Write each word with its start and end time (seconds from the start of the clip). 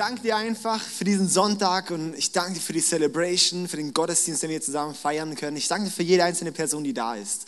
Danke 0.00 0.22
dir 0.22 0.36
einfach 0.38 0.80
für 0.80 1.04
diesen 1.04 1.28
Sonntag 1.28 1.90
und 1.90 2.14
ich 2.16 2.32
danke 2.32 2.54
dir 2.54 2.60
für 2.60 2.72
die 2.72 2.80
Celebration, 2.80 3.68
für 3.68 3.76
den 3.76 3.92
Gottesdienst, 3.92 4.42
den 4.42 4.48
wir 4.48 4.62
zusammen 4.62 4.94
feiern 4.94 5.34
können. 5.34 5.58
Ich 5.58 5.68
danke 5.68 5.90
dir 5.90 5.90
für 5.90 6.02
jede 6.02 6.24
einzelne 6.24 6.52
Person, 6.52 6.82
die 6.84 6.94
da 6.94 7.16
ist. 7.16 7.42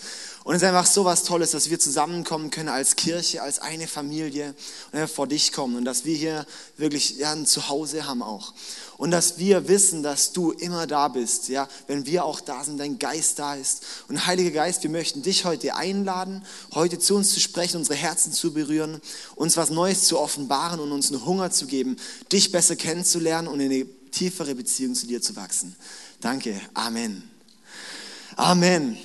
Und 0.45 0.57
es 0.57 0.63
ist 0.63 0.69
einfach 0.69 0.87
so 0.87 1.05
was 1.05 1.23
Tolles, 1.23 1.53
dass 1.53 1.71
wir 1.71 1.79
zusammenkommen 1.79 2.51
können 2.51 2.69
als 2.69 2.97
Kirche, 2.97 3.43
als 3.43 3.61
eine 3.61 3.87
Familie 3.87 4.55
und 4.91 5.09
vor 5.09 5.29
dich 5.29 5.53
kommen 5.53 5.77
und 5.77 5.85
dass 5.85 6.05
wir 6.05 6.17
hier 6.17 6.47
wirklich 6.77 7.17
ja, 7.19 7.33
ein 7.33 7.47
Zuhause 7.47 8.07
haben 8.07 8.23
auch. 8.23 8.53
Und 8.97 9.13
dass 9.13 9.39
wir 9.39 9.69
wissen, 9.69 10.03
dass 10.03 10.33
du 10.33 10.51
immer 10.51 10.89
da 10.89 11.09
bist, 11.09 11.49
ja, 11.49 11.69
wenn 11.87 12.07
wir 12.07 12.25
auch 12.25 12.41
da 12.41 12.65
sind, 12.65 12.79
dein 12.79 12.99
Geist 12.99 13.39
da 13.39 13.55
ist. 13.55 13.83
Und 14.09 14.27
Heiliger 14.27 14.51
Geist, 14.51 14.83
wir 14.83 14.91
möchten 14.91 15.23
dich 15.23 15.45
heute 15.45 15.77
einladen, 15.77 16.45
heute 16.75 16.99
zu 16.99 17.15
uns 17.15 17.33
zu 17.33 17.41
sprechen, 17.41 17.77
unsere 17.77 17.97
Herzen 17.97 18.33
zu 18.33 18.53
berühren, 18.53 19.01
uns 19.37 19.57
was 19.57 19.71
Neues 19.71 20.05
zu 20.05 20.19
offenbaren 20.19 20.81
und 20.81 20.91
uns 20.91 21.13
einen 21.13 21.25
Hunger 21.25 21.53
zu 21.53 21.67
geben, 21.67 21.97
dich 22.33 22.51
besser 22.51 22.75
kennenzulernen 22.75 23.47
und 23.47 23.61
in 23.61 23.71
eine 23.71 23.87
tiefere 24.11 24.55
Beziehung 24.57 24.95
zu 24.95 25.07
dir 25.07 25.23
zu 25.23 25.37
wachsen. 25.37 25.77
Danke. 26.21 26.61
Amen. 26.75 27.29
Amen. 28.37 28.99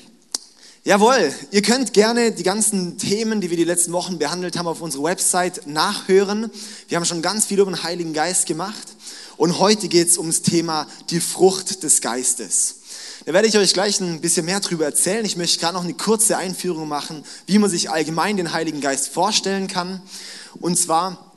Jawohl, 0.87 1.33
ihr 1.51 1.61
könnt 1.63 1.91
gerne 1.91 2.31
die 2.31 2.43
ganzen 2.43 2.97
Themen, 2.97 3.41
die 3.41 3.49
wir 3.49 3.57
die 3.57 3.65
letzten 3.65 3.91
Wochen 3.91 4.19
behandelt 4.19 4.57
haben, 4.57 4.67
auf 4.67 4.79
unserer 4.79 5.03
Website 5.03 5.67
nachhören. 5.67 6.49
Wir 6.87 6.95
haben 6.95 7.03
schon 7.03 7.21
ganz 7.21 7.43
viel 7.43 7.59
über 7.59 7.69
den 7.69 7.83
Heiligen 7.83 8.13
Geist 8.13 8.45
gemacht. 8.45 8.87
Und 9.35 9.59
heute 9.59 9.89
geht 9.89 10.07
es 10.07 10.17
ums 10.17 10.43
Thema 10.43 10.87
die 11.09 11.19
Frucht 11.19 11.83
des 11.83 11.99
Geistes. 11.99 12.75
Da 13.25 13.33
werde 13.33 13.49
ich 13.49 13.57
euch 13.57 13.73
gleich 13.73 13.99
ein 13.99 14.21
bisschen 14.21 14.45
mehr 14.45 14.61
darüber 14.61 14.85
erzählen. 14.85 15.25
Ich 15.25 15.35
möchte 15.35 15.59
gerade 15.59 15.73
noch 15.73 15.83
eine 15.83 15.93
kurze 15.93 16.37
Einführung 16.37 16.87
machen, 16.87 17.25
wie 17.47 17.59
man 17.59 17.69
sich 17.69 17.89
allgemein 17.89 18.37
den 18.37 18.53
Heiligen 18.53 18.79
Geist 18.79 19.09
vorstellen 19.09 19.67
kann. 19.67 20.01
Und 20.61 20.79
zwar 20.79 21.33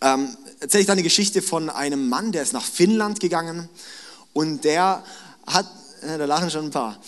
ähm, 0.00 0.36
erzähle 0.58 0.80
ich 0.80 0.86
da 0.88 0.94
eine 0.94 1.04
Geschichte 1.04 1.40
von 1.40 1.70
einem 1.70 2.08
Mann, 2.08 2.32
der 2.32 2.42
ist 2.42 2.52
nach 2.52 2.64
Finnland 2.64 3.20
gegangen 3.20 3.68
und 4.32 4.64
der 4.64 5.04
hat, 5.46 5.70
äh, 6.02 6.18
da 6.18 6.24
lachen 6.24 6.50
schon 6.50 6.64
ein 6.64 6.72
paar, 6.72 6.98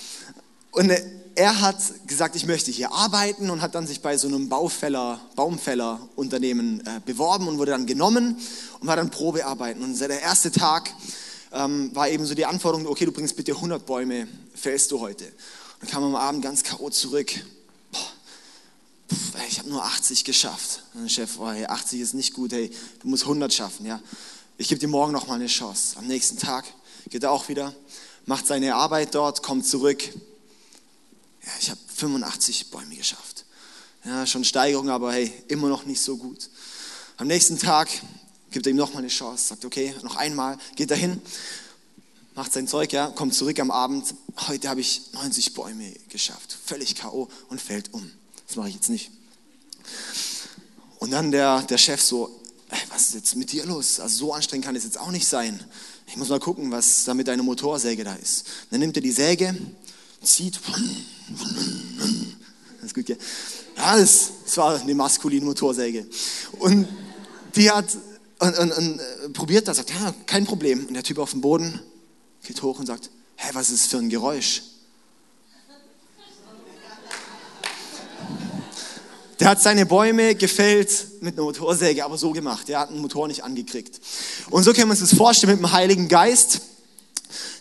und 0.70 0.92
er 1.34 1.60
hat 1.60 1.76
gesagt, 2.06 2.36
ich 2.36 2.46
möchte 2.46 2.70
hier 2.70 2.92
arbeiten 2.92 3.50
und 3.50 3.62
hat 3.62 3.74
dann 3.74 3.86
sich 3.86 4.00
bei 4.00 4.16
so 4.16 4.28
einem 4.28 4.48
Baufäller, 4.48 5.20
Baumfällerunternehmen 5.36 6.86
äh, 6.86 7.00
beworben 7.04 7.48
und 7.48 7.58
wurde 7.58 7.72
dann 7.72 7.86
genommen 7.86 8.36
und 8.80 8.86
war 8.86 8.96
dann 8.96 9.10
Probearbeiten. 9.10 9.82
Und 9.82 9.98
der 10.00 10.20
erste 10.20 10.50
Tag 10.50 10.92
ähm, 11.52 11.94
war 11.94 12.08
eben 12.08 12.26
so 12.26 12.34
die 12.34 12.46
Anforderung, 12.46 12.86
okay, 12.86 13.04
du 13.04 13.12
bringst 13.12 13.36
bitte 13.36 13.52
100 13.52 13.86
Bäume, 13.86 14.28
fällst 14.54 14.90
du 14.90 15.00
heute. 15.00 15.24
Und 15.24 15.82
dann 15.82 15.90
kam 15.90 16.04
am 16.04 16.16
Abend 16.16 16.42
ganz 16.42 16.62
K.O. 16.62 16.90
zurück. 16.90 17.32
Boah, 17.92 19.40
ich 19.48 19.58
habe 19.58 19.68
nur 19.68 19.84
80 19.84 20.24
geschafft. 20.24 20.82
Und 20.94 21.02
der 21.02 21.08
Chef, 21.08 21.38
oh, 21.38 21.50
hey, 21.50 21.66
80 21.66 22.00
ist 22.00 22.14
nicht 22.14 22.34
gut, 22.34 22.52
hey, 22.52 22.70
du 23.00 23.08
musst 23.08 23.22
100 23.24 23.52
schaffen. 23.52 23.86
Ja. 23.86 24.00
Ich 24.58 24.68
gebe 24.68 24.78
dir 24.78 24.88
morgen 24.88 25.12
noch 25.12 25.26
mal 25.26 25.34
eine 25.34 25.46
Chance. 25.46 25.96
Am 25.98 26.06
nächsten 26.06 26.38
Tag 26.38 26.64
geht 27.08 27.22
er 27.22 27.30
auch 27.32 27.48
wieder, 27.48 27.74
macht 28.26 28.46
seine 28.46 28.74
Arbeit 28.74 29.14
dort, 29.14 29.42
kommt 29.42 29.66
zurück 29.66 30.02
ich 31.58 31.70
habe 31.70 31.80
85 31.96 32.70
Bäume 32.70 32.94
geschafft. 32.94 33.44
Ja, 34.04 34.26
schon 34.26 34.44
Steigerung, 34.44 34.88
aber 34.88 35.12
hey, 35.12 35.32
immer 35.48 35.68
noch 35.68 35.84
nicht 35.84 36.00
so 36.00 36.16
gut. 36.16 36.48
Am 37.16 37.26
nächsten 37.26 37.58
Tag 37.58 37.88
gibt 38.50 38.66
er 38.66 38.70
ihm 38.70 38.76
nochmal 38.76 39.02
eine 39.02 39.08
Chance, 39.08 39.48
sagt, 39.48 39.64
okay, 39.64 39.94
noch 40.02 40.16
einmal, 40.16 40.58
geht 40.74 40.90
er 40.90 40.96
hin, 40.96 41.20
macht 42.34 42.52
sein 42.52 42.66
Zeug, 42.66 42.92
ja, 42.92 43.08
kommt 43.08 43.34
zurück 43.34 43.58
am 43.60 43.70
Abend. 43.70 44.14
Heute 44.48 44.68
habe 44.68 44.80
ich 44.80 45.02
90 45.12 45.54
Bäume 45.54 45.92
geschafft, 46.08 46.56
völlig 46.64 46.94
K.O. 46.94 47.28
und 47.48 47.60
fällt 47.60 47.92
um. 47.92 48.10
Das 48.46 48.56
mache 48.56 48.68
ich 48.68 48.74
jetzt 48.74 48.88
nicht. 48.88 49.10
Und 50.98 51.10
dann 51.10 51.30
der, 51.30 51.62
der 51.62 51.78
Chef 51.78 52.00
so, 52.00 52.40
was 52.88 53.08
ist 53.08 53.14
jetzt 53.14 53.36
mit 53.36 53.52
dir 53.52 53.64
los? 53.66 54.00
Also 54.00 54.16
so 54.16 54.34
anstrengend 54.34 54.64
kann 54.64 54.76
es 54.76 54.84
jetzt 54.84 54.98
auch 54.98 55.10
nicht 55.10 55.26
sein. 55.26 55.62
Ich 56.06 56.16
muss 56.16 56.28
mal 56.28 56.40
gucken, 56.40 56.70
was 56.70 57.04
da 57.04 57.14
mit 57.14 57.28
deiner 57.28 57.42
Motorsäge 57.42 58.04
da 58.04 58.14
ist. 58.14 58.46
Dann 58.70 58.80
nimmt 58.80 58.96
er 58.96 59.02
die 59.02 59.12
Säge, 59.12 59.54
zieht. 60.22 60.60
Das 62.82 62.94
gut, 62.94 63.06
gell? 63.06 63.18
Ja, 63.76 63.96
das, 63.96 64.32
das 64.44 64.56
war 64.56 64.80
eine 64.80 64.94
maskuline 64.94 65.44
Motorsäge. 65.44 66.06
Und 66.58 66.88
die 67.54 67.70
hat 67.70 67.96
und, 68.40 68.58
und, 68.58 68.72
und, 68.72 68.98
äh, 68.98 69.28
probiert 69.30 69.68
das, 69.68 69.76
sagt, 69.76 69.90
ja, 69.90 70.14
kein 70.26 70.46
Problem. 70.46 70.86
Und 70.86 70.94
der 70.94 71.02
Typ 71.02 71.18
auf 71.18 71.32
dem 71.32 71.42
Boden 71.42 71.78
geht 72.42 72.62
hoch 72.62 72.78
und 72.78 72.86
sagt, 72.86 73.10
hä, 73.36 73.50
was 73.52 73.70
ist 73.70 73.84
das 73.84 73.90
für 73.90 73.98
ein 73.98 74.08
Geräusch? 74.08 74.62
Der 79.38 79.48
hat 79.48 79.62
seine 79.62 79.86
Bäume 79.86 80.34
gefällt 80.34 81.22
mit 81.22 81.34
einer 81.34 81.44
Motorsäge, 81.44 82.04
aber 82.04 82.18
so 82.18 82.30
gemacht. 82.32 82.68
Der 82.68 82.80
hat 82.80 82.90
den 82.90 82.98
Motor 83.00 83.26
nicht 83.26 83.42
angekriegt. 83.42 83.98
Und 84.50 84.64
so 84.64 84.72
können 84.72 84.88
wir 84.88 84.92
uns 84.92 85.00
das 85.00 85.14
vorstellen 85.14 85.52
mit 85.52 85.60
dem 85.60 85.72
Heiligen 85.72 86.08
Geist 86.08 86.60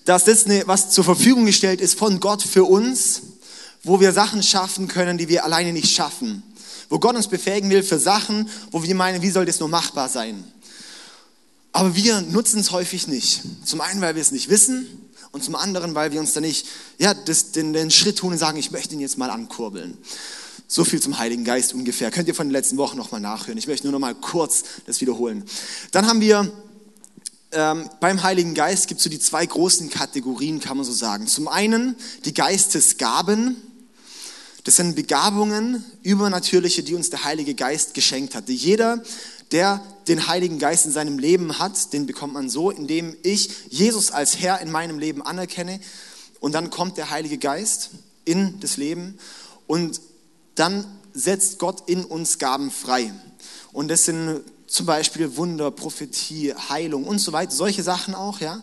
dass 0.05 0.25
das 0.25 0.45
was 0.65 0.89
zur 0.89 1.03
Verfügung 1.03 1.45
gestellt 1.45 1.81
ist 1.81 1.97
von 1.97 2.19
Gott 2.19 2.41
für 2.41 2.63
uns, 2.63 3.21
wo 3.83 3.99
wir 3.99 4.11
Sachen 4.11 4.43
schaffen 4.43 4.87
können, 4.87 5.17
die 5.17 5.29
wir 5.29 5.43
alleine 5.45 5.73
nicht 5.73 5.93
schaffen. 5.93 6.43
Wo 6.89 6.99
Gott 6.99 7.15
uns 7.15 7.27
befähigen 7.27 7.69
will 7.69 7.83
für 7.83 7.99
Sachen, 7.99 8.49
wo 8.71 8.83
wir 8.83 8.95
meinen, 8.95 9.21
wie 9.21 9.29
soll 9.29 9.45
das 9.45 9.59
nur 9.59 9.69
machbar 9.69 10.09
sein? 10.09 10.43
Aber 11.71 11.95
wir 11.95 12.21
nutzen 12.21 12.59
es 12.59 12.71
häufig 12.71 13.07
nicht. 13.07 13.41
Zum 13.63 13.81
einen, 13.81 14.01
weil 14.01 14.15
wir 14.15 14.21
es 14.21 14.31
nicht 14.31 14.49
wissen 14.49 14.87
und 15.31 15.43
zum 15.43 15.55
anderen, 15.55 15.93
weil 15.93 16.11
wir 16.11 16.19
uns 16.19 16.33
da 16.33 16.41
nicht 16.41 16.65
ja, 16.97 17.13
das, 17.13 17.51
den, 17.51 17.73
den 17.73 17.91
Schritt 17.91 18.17
tun 18.17 18.33
und 18.33 18.39
sagen, 18.39 18.57
ich 18.57 18.71
möchte 18.71 18.95
ihn 18.95 19.01
jetzt 19.01 19.17
mal 19.17 19.29
ankurbeln. 19.29 19.97
So 20.67 20.83
viel 20.83 21.01
zum 21.01 21.19
Heiligen 21.19 21.43
Geist 21.43 21.73
ungefähr. 21.73 22.11
Könnt 22.11 22.27
ihr 22.27 22.35
von 22.35 22.47
den 22.47 22.51
letzten 22.51 22.77
Wochen 22.77 22.97
nochmal 22.97 23.21
nachhören. 23.21 23.57
Ich 23.57 23.67
möchte 23.67 23.87
nur 23.87 23.91
noch 23.91 23.99
mal 23.99 24.15
kurz 24.15 24.63
das 24.85 25.01
wiederholen. 25.01 25.43
Dann 25.91 26.07
haben 26.07 26.21
wir 26.21 26.51
ähm, 27.51 27.89
beim 27.99 28.21
Heiligen 28.21 28.53
Geist 28.53 28.87
gibt 28.87 28.99
es 28.99 29.03
so 29.03 29.09
die 29.09 29.19
zwei 29.19 29.45
großen 29.45 29.89
Kategorien, 29.89 30.59
kann 30.59 30.77
man 30.77 30.85
so 30.85 30.91
sagen. 30.91 31.27
Zum 31.27 31.47
einen 31.47 31.95
die 32.25 32.33
Geistesgaben. 32.33 33.57
Das 34.65 34.75
sind 34.75 34.95
Begabungen, 34.95 35.83
übernatürliche, 36.03 36.83
die 36.83 36.93
uns 36.93 37.09
der 37.09 37.23
Heilige 37.23 37.55
Geist 37.55 37.93
geschenkt 37.93 38.35
hat. 38.35 38.49
Jeder, 38.49 39.01
der 39.51 39.83
den 40.07 40.27
Heiligen 40.27 40.59
Geist 40.59 40.85
in 40.85 40.91
seinem 40.91 41.17
Leben 41.17 41.57
hat, 41.57 41.93
den 41.93 42.05
bekommt 42.05 42.33
man 42.33 42.49
so, 42.49 42.69
indem 42.69 43.15
ich 43.23 43.49
Jesus 43.69 44.11
als 44.11 44.37
Herr 44.37 44.61
in 44.61 44.69
meinem 44.69 44.99
Leben 44.99 45.21
anerkenne. 45.23 45.79
Und 46.39 46.53
dann 46.53 46.69
kommt 46.69 46.97
der 46.97 47.09
Heilige 47.09 47.37
Geist 47.37 47.91
in 48.25 48.59
das 48.59 48.77
Leben 48.77 49.17
und 49.65 50.01
dann 50.55 50.85
setzt 51.13 51.57
Gott 51.57 51.89
in 51.89 52.05
uns 52.05 52.37
Gaben 52.37 52.69
frei. 52.69 53.11
Und 53.71 53.87
das 53.87 54.05
sind 54.05 54.41
zum 54.69 54.85
Beispiel 54.85 55.35
Wunder, 55.35 55.71
Prophetie, 55.71 56.53
Heilung 56.53 57.05
und 57.05 57.19
so 57.19 57.31
weiter, 57.31 57.51
solche 57.51 57.83
Sachen 57.83 58.15
auch, 58.15 58.39
ja. 58.39 58.61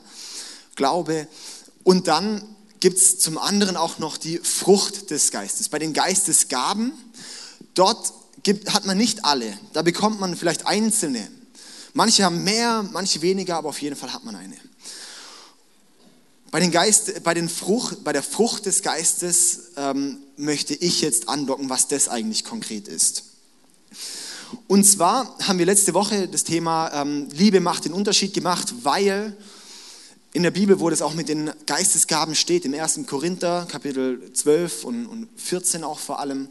Glaube. 0.77 1.27
Und 1.83 2.07
dann 2.07 2.43
gibt 2.81 2.99
es 2.99 3.19
zum 3.19 3.39
anderen 3.39 3.77
auch 3.77 3.99
noch 3.99 4.17
die 4.17 4.39
Frucht 4.39 5.11
des 5.11 5.31
Geistes. 5.31 5.69
Bei 5.69 5.79
den 5.79 5.93
Geistesgaben, 5.93 6.93
dort 7.75 8.13
gibt, 8.43 8.73
hat 8.73 8.87
man 8.87 8.97
nicht 8.97 9.25
alle. 9.25 9.59
Da 9.73 9.83
bekommt 9.83 10.21
man 10.21 10.37
vielleicht 10.37 10.67
einzelne. 10.67 11.29
Manche 11.95 12.25
haben 12.25 12.45
mehr, 12.45 12.85
manche 12.93 13.23
weniger, 13.23 13.57
aber 13.57 13.71
auf 13.71 13.81
jeden 13.81 13.97
Fall 13.97 14.13
hat 14.13 14.25
man 14.25 14.37
eine. 14.37 14.57
Bei, 16.51 16.61
den 16.61 16.71
Geist, 16.71 17.25
bei, 17.25 17.35
den 17.35 17.49
Frucht, 17.49 18.05
bei 18.05 18.13
der 18.13 18.23
Frucht 18.23 18.67
des 18.67 18.83
Geistes 18.83 19.73
ähm, 19.77 20.19
möchte 20.37 20.75
ich 20.75 21.01
jetzt 21.01 21.29
andocken, 21.29 21.69
was 21.71 21.89
das 21.89 22.09
eigentlich 22.09 22.45
konkret 22.45 22.87
ist. 22.87 23.25
Und 24.69 24.85
zwar 24.85 25.37
haben 25.41 25.59
wir 25.59 25.67
letzte 25.67 25.95
Woche 25.95 26.29
das 26.29 26.45
Thema 26.45 26.91
ähm, 26.93 27.29
Liebe 27.33 27.61
macht 27.61 27.85
den 27.85 27.93
Unterschied 27.93 28.35
gemacht, 28.35 28.75
weil 28.83 29.37
in 30.33 30.43
der 30.43 30.51
Bibel, 30.51 30.81
wo 30.81 30.91
das 30.91 31.01
auch 31.03 31.15
mit 31.15 31.29
den 31.29 31.51
Geistesgaben 31.65 32.35
steht, 32.35 32.65
im 32.65 32.75
1. 32.75 33.01
Korinther, 33.07 33.67
Kapitel 33.71 34.33
12 34.33 34.85
und, 34.85 35.07
und 35.07 35.29
14 35.37 35.83
auch 35.83 35.99
vor 35.99 36.21
allem, 36.21 36.49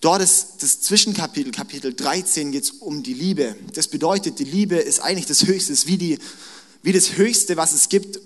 dort 0.00 0.20
ist 0.20 0.54
das 0.60 0.80
Zwischenkapitel, 0.80 1.52
Kapitel 1.52 1.94
13, 1.94 2.50
geht 2.50 2.64
es 2.64 2.70
um 2.70 3.02
die 3.02 3.14
Liebe. 3.14 3.54
Das 3.74 3.88
bedeutet, 3.88 4.38
die 4.40 4.44
Liebe 4.44 4.76
ist 4.76 5.00
eigentlich 5.00 5.26
das 5.26 5.46
Höchste, 5.46 5.72
ist 5.72 5.86
wie, 5.86 5.98
die, 5.98 6.18
wie 6.82 6.92
das 6.92 7.16
Höchste, 7.16 7.56
was 7.56 7.72
es 7.72 7.88
gibt. 7.88 8.20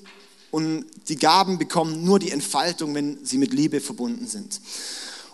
Und 0.50 0.86
die 1.08 1.16
Gaben 1.16 1.58
bekommen 1.58 2.04
nur 2.04 2.18
die 2.18 2.30
Entfaltung, 2.30 2.94
wenn 2.94 3.18
sie 3.24 3.38
mit 3.38 3.52
Liebe 3.52 3.80
verbunden 3.80 4.26
sind. 4.26 4.60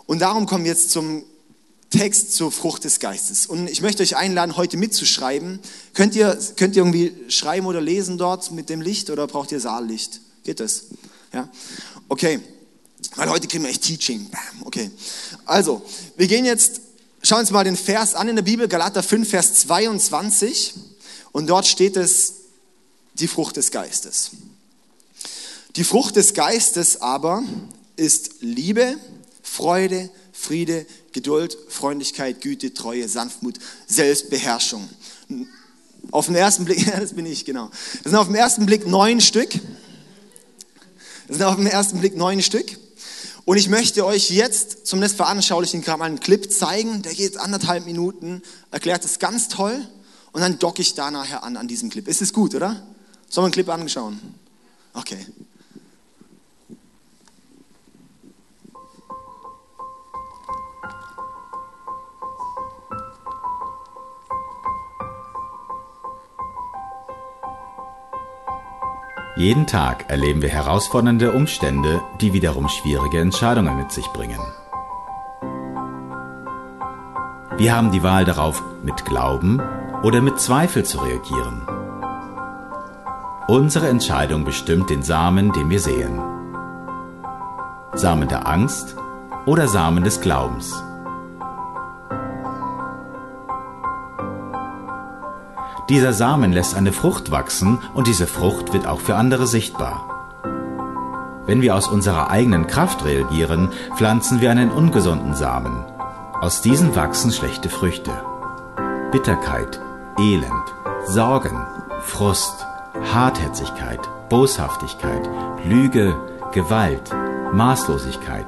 Und 0.05 0.19
darum 0.19 0.47
kommen 0.47 0.65
wir 0.65 0.71
jetzt 0.71 0.91
zum 0.91 1.23
Text 1.89 2.35
zur 2.35 2.51
Frucht 2.51 2.83
des 2.83 2.99
Geistes. 2.99 3.47
Und 3.47 3.67
ich 3.67 3.81
möchte 3.81 4.03
euch 4.03 4.15
einladen, 4.15 4.57
heute 4.57 4.77
mitzuschreiben. 4.77 5.59
Könnt 5.93 6.15
ihr, 6.15 6.37
könnt 6.55 6.75
ihr 6.75 6.83
irgendwie 6.83 7.13
schreiben 7.29 7.65
oder 7.65 7.81
lesen 7.81 8.17
dort 8.17 8.51
mit 8.51 8.69
dem 8.69 8.81
Licht 8.81 9.09
oder 9.09 9.25
braucht 9.25 9.51
ihr 9.51 9.59
Saallicht? 9.59 10.21
Geht 10.43 10.59
das? 10.59 10.83
Ja? 11.33 11.49
Okay. 12.07 12.39
Weil 13.15 13.29
heute 13.29 13.47
kriegen 13.47 13.63
wir 13.63 13.71
echt 13.71 13.83
Teaching. 13.83 14.29
Bam. 14.29 14.65
Okay. 14.65 14.91
Also, 15.45 15.81
wir 16.15 16.27
gehen 16.27 16.45
jetzt, 16.45 16.81
schauen 17.23 17.39
uns 17.39 17.51
mal 17.51 17.63
den 17.63 17.77
Vers 17.77 18.13
an 18.13 18.27
in 18.27 18.35
der 18.35 18.43
Bibel, 18.43 18.67
Galater 18.67 19.01
5, 19.01 19.27
Vers 19.27 19.55
22. 19.55 20.75
Und 21.31 21.47
dort 21.47 21.65
steht 21.65 21.97
es, 21.97 22.33
die 23.15 23.27
Frucht 23.27 23.57
des 23.57 23.71
Geistes. 23.71 24.31
Die 25.75 25.83
Frucht 25.83 26.15
des 26.15 26.33
Geistes 26.33 27.01
aber 27.01 27.43
ist 27.95 28.35
Liebe, 28.41 28.97
Freude, 29.43 30.09
Friede, 30.31 30.85
Geduld, 31.13 31.57
Freundlichkeit, 31.69 32.41
Güte, 32.41 32.73
Treue, 32.73 33.07
Sanftmut, 33.07 33.59
Selbstbeherrschung. 33.87 34.87
Auf 36.11 36.27
den 36.27 36.35
ersten 36.35 36.65
Blick, 36.65 36.85
ja, 36.85 36.99
das 36.99 37.13
bin 37.13 37.25
ich, 37.25 37.45
genau. 37.45 37.69
Das 38.03 38.11
sind 38.11 38.15
auf 38.15 38.27
den 38.27 38.35
ersten 38.35 38.65
Blick 38.65 38.87
neun 38.87 39.21
Stück. 39.21 39.49
Das 41.27 41.37
sind 41.37 41.45
auf 41.45 41.55
den 41.55 41.67
ersten 41.67 41.99
Blick 41.99 42.15
neun 42.15 42.41
Stück. 42.41 42.77
Und 43.45 43.57
ich 43.57 43.69
möchte 43.69 44.05
euch 44.05 44.29
jetzt 44.29 44.85
zum 44.85 44.99
Netz 44.99 45.13
veranschaulichen 45.13 45.81
gerade 45.81 45.99
mal 45.99 46.05
einen 46.05 46.19
Clip 46.19 46.51
zeigen, 46.51 47.01
der 47.01 47.13
geht 47.13 47.37
anderthalb 47.37 47.85
Minuten, 47.85 48.43
erklärt 48.69 49.03
es 49.05 49.17
ganz 49.17 49.47
toll 49.47 49.87
und 50.31 50.41
dann 50.41 50.59
docke 50.59 50.81
ich 50.81 50.93
da 50.93 51.09
nachher 51.09 51.43
an, 51.43 51.57
an 51.57 51.67
diesem 51.67 51.89
Clip. 51.89 52.07
Ist 52.07 52.21
es 52.21 52.31
gut, 52.31 52.53
oder? 52.53 52.83
Sollen 53.27 53.43
wir 53.43 53.45
einen 53.45 53.51
Clip 53.53 53.69
anschauen? 53.69 54.19
Okay. 54.93 55.25
Jeden 69.39 69.67
Tag 69.67 70.09
erleben 70.09 70.41
wir 70.41 70.49
herausfordernde 70.49 71.31
Umstände, 71.31 72.01
die 72.19 72.33
wiederum 72.33 72.67
schwierige 72.67 73.21
Entscheidungen 73.21 73.77
mit 73.77 73.89
sich 73.89 74.05
bringen. 74.07 74.41
Wir 77.55 77.73
haben 77.73 77.93
die 77.93 78.03
Wahl 78.03 78.25
darauf, 78.25 78.61
mit 78.83 79.05
Glauben 79.05 79.61
oder 80.03 80.19
mit 80.19 80.41
Zweifel 80.41 80.83
zu 80.83 80.97
reagieren. 80.97 81.65
Unsere 83.47 83.87
Entscheidung 83.87 84.43
bestimmt 84.43 84.89
den 84.89 85.03
Samen, 85.03 85.53
den 85.53 85.69
wir 85.69 85.79
sehen. 85.79 86.19
Samen 87.93 88.27
der 88.27 88.45
Angst 88.45 88.97
oder 89.45 89.69
Samen 89.69 90.03
des 90.03 90.19
Glaubens. 90.19 90.83
Dieser 95.89 96.13
Samen 96.13 96.53
lässt 96.53 96.75
eine 96.75 96.93
Frucht 96.93 97.31
wachsen 97.31 97.79
und 97.95 98.05
diese 98.05 98.27
Frucht 98.27 98.73
wird 98.73 98.85
auch 98.85 98.99
für 98.99 99.15
andere 99.15 99.47
sichtbar. 99.47 100.05
Wenn 101.47 101.63
wir 101.63 101.75
aus 101.75 101.87
unserer 101.87 102.29
eigenen 102.29 102.67
Kraft 102.67 103.05
reagieren, 103.05 103.69
pflanzen 103.97 104.39
wir 104.39 104.51
einen 104.51 104.69
ungesunden 104.69 105.33
Samen. 105.33 105.83
Aus 106.41 106.61
diesen 106.61 106.95
wachsen 106.95 107.31
schlechte 107.31 107.69
Früchte. 107.69 108.11
Bitterkeit, 109.11 109.81
Elend, 110.19 110.75
Sorgen, 111.07 111.65
Frust, 112.01 112.67
Hartherzigkeit, 113.11 113.99
Boshaftigkeit, 114.29 115.27
Lüge, 115.65 116.15
Gewalt, 116.51 117.09
Maßlosigkeit. 117.51 118.45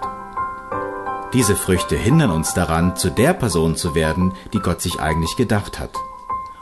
Diese 1.33 1.55
Früchte 1.55 1.95
hindern 1.95 2.29
uns 2.29 2.53
daran, 2.53 2.95
zu 2.95 3.09
der 3.09 3.33
Person 3.33 3.75
zu 3.75 3.95
werden, 3.95 4.33
die 4.53 4.59
Gott 4.59 4.79
sich 4.79 4.99
eigentlich 4.99 5.37
gedacht 5.37 5.79
hat 5.79 5.89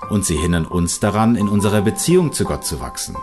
und 0.10 0.26
sie 0.26 0.38
hindern 0.38 0.66
uns 0.66 1.00
daran, 1.00 1.36
in 1.36 1.48
unserer 1.48 1.82
Beziehung 1.82 2.34
zu 2.34 2.44
Gott 2.44 2.66
zu 2.66 2.80
wachsen. 2.80 3.16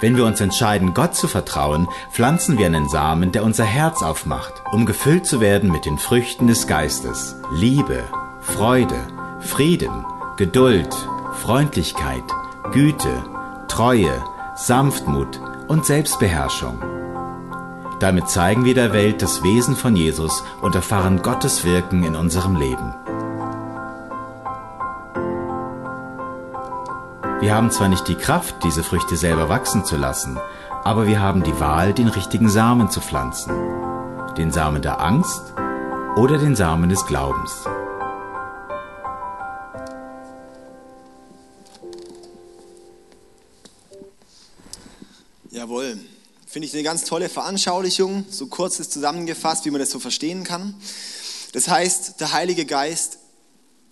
Wenn 0.00 0.16
wir 0.16 0.26
uns 0.26 0.40
entscheiden, 0.40 0.92
Gott 0.92 1.14
zu 1.14 1.28
vertrauen, 1.28 1.88
pflanzen 2.10 2.58
wir 2.58 2.66
einen 2.66 2.88
Samen, 2.88 3.32
der 3.32 3.44
unser 3.44 3.64
Herz 3.64 4.02
aufmacht, 4.02 4.62
um 4.72 4.86
gefüllt 4.86 5.24
zu 5.26 5.40
werden 5.40 5.70
mit 5.70 5.84
den 5.84 5.98
Früchten 5.98 6.46
des 6.46 6.66
Geistes. 6.66 7.36
Liebe, 7.52 8.04
Freude, 8.40 9.06
Frieden, 9.40 10.04
Geduld, 10.36 10.94
Freundlichkeit, 11.34 12.24
Güte, 12.72 13.24
Treue, 13.68 14.22
Sanftmut 14.56 15.40
und 15.68 15.86
Selbstbeherrschung. 15.86 16.82
Damit 18.00 18.28
zeigen 18.28 18.64
wir 18.64 18.74
der 18.74 18.92
Welt 18.92 19.22
das 19.22 19.42
Wesen 19.42 19.76
von 19.76 19.96
Jesus 19.96 20.44
und 20.60 20.74
erfahren 20.74 21.22
Gottes 21.22 21.64
Wirken 21.64 22.02
in 22.02 22.16
unserem 22.16 22.56
Leben. 22.56 22.94
Wir 27.44 27.54
haben 27.54 27.70
zwar 27.70 27.90
nicht 27.90 28.08
die 28.08 28.14
Kraft, 28.14 28.64
diese 28.64 28.82
Früchte 28.82 29.18
selber 29.18 29.50
wachsen 29.50 29.84
zu 29.84 29.98
lassen, 29.98 30.38
aber 30.82 31.06
wir 31.06 31.20
haben 31.20 31.42
die 31.42 31.60
Wahl, 31.60 31.92
den 31.92 32.08
richtigen 32.08 32.48
Samen 32.48 32.90
zu 32.90 33.02
pflanzen. 33.02 33.52
Den 34.38 34.50
Samen 34.50 34.80
der 34.80 34.98
Angst 34.98 35.42
oder 36.16 36.38
den 36.38 36.56
Samen 36.56 36.88
des 36.88 37.04
Glaubens. 37.04 37.52
Jawohl. 45.50 45.98
Finde 46.46 46.66
ich 46.66 46.72
eine 46.72 46.82
ganz 46.82 47.04
tolle 47.04 47.28
Veranschaulichung, 47.28 48.24
so 48.30 48.46
kurz 48.46 48.80
ist 48.80 48.90
zusammengefasst, 48.90 49.66
wie 49.66 49.70
man 49.70 49.80
das 49.80 49.90
so 49.90 49.98
verstehen 49.98 50.44
kann. 50.44 50.74
Das 51.52 51.68
heißt, 51.68 52.22
der 52.22 52.32
Heilige 52.32 52.64
Geist 52.64 53.18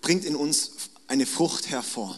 bringt 0.01 0.25
in 0.25 0.35
uns 0.35 0.71
eine 1.07 1.27
Frucht 1.27 1.69
hervor 1.69 2.17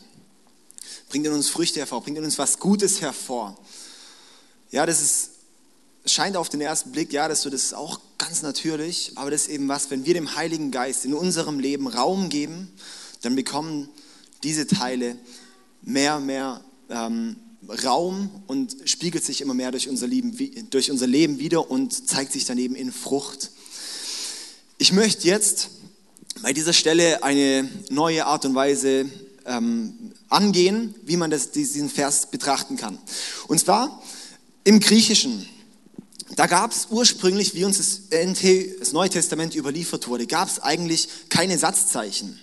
bringt 1.10 1.26
in 1.26 1.34
uns 1.34 1.50
Früchte 1.50 1.80
hervor, 1.80 2.02
bringt 2.02 2.18
in 2.18 2.24
uns 2.24 2.38
was 2.38 2.60
Gutes 2.60 3.02
hervor. 3.02 3.58
Ja, 4.72 4.86
das 4.86 5.02
ist, 5.02 5.30
scheint 6.06 6.38
auf 6.38 6.50
den 6.50 6.62
ersten 6.62 6.92
Blick, 6.92 7.14
ja, 7.14 7.28
das, 7.28 7.42
so, 7.42 7.50
das 7.50 7.64
ist 7.64 7.74
auch 7.74 8.00
ganz 8.18 8.42
natürlich, 8.42 9.14
aber 9.16 9.32
das 9.32 9.44
ist 9.44 9.50
eben 9.50 9.68
was, 9.68 9.90
wenn 9.92 10.06
wir 10.06 10.14
dem 10.14 10.36
Heiligen 10.36 10.72
Geist 10.72 11.06
in 11.06 11.14
unserem 11.14 11.60
Leben 11.60 11.88
Raum 11.88 12.30
geben, 12.30 12.72
dann 13.22 13.36
bekommen 13.36 13.90
diese 14.44 14.68
Teile 14.68 15.18
mehr, 15.82 16.20
mehr 16.20 16.62
ähm, 16.90 17.38
Raum 17.84 18.30
und 18.48 18.76
spiegelt 18.86 19.24
sich 19.24 19.42
immer 19.42 19.54
mehr 19.54 19.72
durch 19.72 19.90
unser, 19.90 20.08
Leben, 20.08 20.70
durch 20.70 20.92
unser 20.92 21.08
Leben 21.08 21.40
wieder 21.40 21.70
und 21.70 22.08
zeigt 22.08 22.32
sich 22.32 22.46
dann 22.46 22.58
eben 22.58 22.76
in 22.76 22.92
Frucht. 22.92 23.52
Ich 24.78 24.92
möchte 24.92 25.28
jetzt 25.28 25.70
bei 26.42 26.54
dieser 26.54 26.74
Stelle 26.74 27.24
eine 27.24 27.70
neue 27.90 28.26
Art 28.26 28.46
und 28.46 28.56
Weise 28.56 29.10
ähm, 29.46 30.14
angehen, 30.30 30.96
wie 31.04 31.18
man 31.18 31.30
das, 31.30 31.52
diesen 31.52 31.90
Vers 31.90 32.28
betrachten 32.32 32.78
kann. 32.78 32.98
Und 33.48 33.60
zwar 33.60 34.02
im 34.64 34.80
Griechischen. 34.80 35.48
Da 36.36 36.48
gab 36.48 36.72
es 36.72 36.88
ursprünglich, 36.90 37.54
wie 37.54 37.66
uns 37.66 37.78
das, 37.78 38.02
NT, 38.10 38.80
das 38.80 38.92
Neue 38.92 39.10
Testament 39.10 39.56
überliefert 39.56 40.08
wurde, 40.08 40.26
gab 40.26 40.48
es 40.48 40.60
eigentlich 40.60 41.08
keine 41.30 41.58
Satzzeichen. 41.58 42.40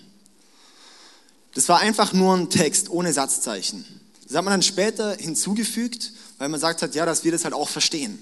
Das 1.53 1.69
war 1.69 1.79
einfach 1.79 2.13
nur 2.13 2.35
ein 2.35 2.49
Text 2.49 2.89
ohne 2.89 3.13
Satzzeichen. 3.13 3.85
Das 4.25 4.37
hat 4.37 4.45
man 4.45 4.53
dann 4.53 4.63
später 4.63 5.15
hinzugefügt, 5.15 6.13
weil 6.39 6.49
man 6.49 6.59
sagt 6.59 6.81
hat, 6.81 6.95
ja, 6.95 7.05
dass 7.05 7.23
wir 7.23 7.31
das 7.31 7.43
halt 7.43 7.53
auch 7.53 7.69
verstehen. 7.69 8.17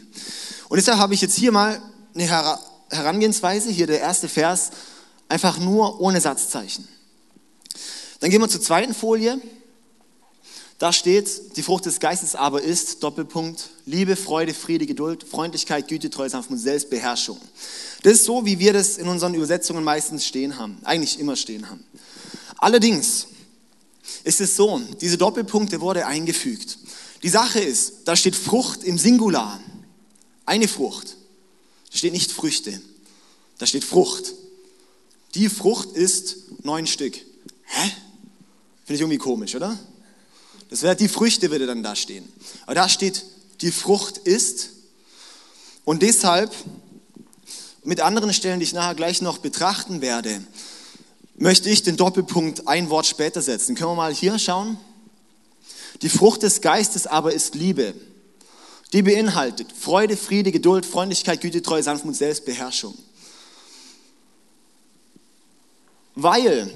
Und 0.67 0.77
deshalb 0.77 0.97
habe 0.97 1.13
ich 1.13 1.21
jetzt 1.21 1.37
hier 1.37 1.51
mal 1.51 1.81
eine 2.13 2.59
Herangehensweise, 2.89 3.69
hier 3.69 3.87
der 3.87 4.01
erste 4.01 4.27
Vers, 4.27 4.71
einfach 5.29 5.59
nur 5.59 6.01
ohne 6.01 6.19
Satzzeichen. 6.19 6.87
Dann 8.21 8.29
gehen 8.29 8.39
wir 8.39 8.47
zur 8.47 8.61
zweiten 8.61 8.93
Folie. 8.93 9.41
Da 10.77 10.93
steht, 10.93 11.57
die 11.57 11.63
Frucht 11.63 11.85
des 11.85 11.99
Geistes 11.99 12.35
aber 12.35 12.61
ist, 12.61 13.03
Doppelpunkt, 13.03 13.69
Liebe, 13.85 14.15
Freude, 14.15 14.53
Friede, 14.53 14.85
Geduld, 14.85 15.23
Freundlichkeit, 15.23 15.87
Güte, 15.87 16.09
Treue, 16.09 16.29
Sanftmut, 16.29 16.59
Selbstbeherrschung. 16.59 17.39
Das 18.03 18.13
ist 18.13 18.25
so, 18.25 18.45
wie 18.45 18.57
wir 18.57 18.73
das 18.73 18.97
in 18.97 19.07
unseren 19.07 19.33
Übersetzungen 19.35 19.83
meistens 19.83 20.25
stehen 20.25 20.57
haben, 20.57 20.79
eigentlich 20.83 21.19
immer 21.19 21.35
stehen 21.35 21.69
haben. 21.69 21.83
Allerdings 22.57 23.27
ist 24.23 24.41
es 24.41 24.55
so, 24.55 24.79
diese 25.01 25.17
Doppelpunkte 25.17 25.81
wurde 25.81 26.05
eingefügt. 26.05 26.79
Die 27.21 27.29
Sache 27.29 27.59
ist, 27.59 27.93
da 28.05 28.15
steht 28.15 28.35
Frucht 28.35 28.83
im 28.83 28.97
Singular, 28.97 29.59
eine 30.45 30.67
Frucht. 30.67 31.15
Da 31.91 31.97
steht 31.97 32.13
nicht 32.13 32.31
Früchte, 32.31 32.81
da 33.57 33.65
steht 33.65 33.83
Frucht. 33.83 34.33
Die 35.35 35.49
Frucht 35.49 35.91
ist 35.91 36.37
neun 36.63 36.87
Stück. 36.87 37.15
Hä? 37.65 37.91
Finde 38.91 39.05
ich 39.05 39.09
irgendwie 39.09 39.23
komisch, 39.23 39.55
oder? 39.55 39.79
Das 40.69 40.81
wäre 40.81 40.97
die 40.97 41.07
Früchte 41.07 41.49
würde 41.49 41.65
dann 41.65 41.81
da 41.81 41.95
stehen. 41.95 42.27
Aber 42.65 42.75
da 42.75 42.89
steht, 42.89 43.23
die 43.61 43.71
Frucht 43.71 44.17
ist. 44.17 44.71
Und 45.85 46.01
deshalb, 46.01 46.53
mit 47.85 48.01
anderen 48.01 48.33
Stellen, 48.33 48.59
die 48.59 48.65
ich 48.65 48.73
nachher 48.73 48.95
gleich 48.95 49.21
noch 49.21 49.37
betrachten 49.37 50.01
werde, 50.01 50.43
möchte 51.37 51.69
ich 51.69 51.83
den 51.83 51.95
Doppelpunkt 51.95 52.67
ein 52.67 52.89
Wort 52.89 53.05
später 53.05 53.41
setzen. 53.41 53.75
Können 53.75 53.91
wir 53.91 53.95
mal 53.95 54.13
hier 54.13 54.37
schauen? 54.37 54.75
Die 56.01 56.09
Frucht 56.09 56.43
des 56.43 56.59
Geistes 56.59 57.07
aber 57.07 57.31
ist 57.31 57.55
Liebe. 57.55 57.93
Die 58.91 59.03
beinhaltet 59.03 59.71
Freude, 59.71 60.17
Friede, 60.17 60.51
Geduld, 60.51 60.85
Freundlichkeit, 60.85 61.39
Güte, 61.39 61.61
Treue, 61.61 61.81
Sanftmut, 61.81 62.17
Selbstbeherrschung. 62.17 62.97
Weil 66.13 66.69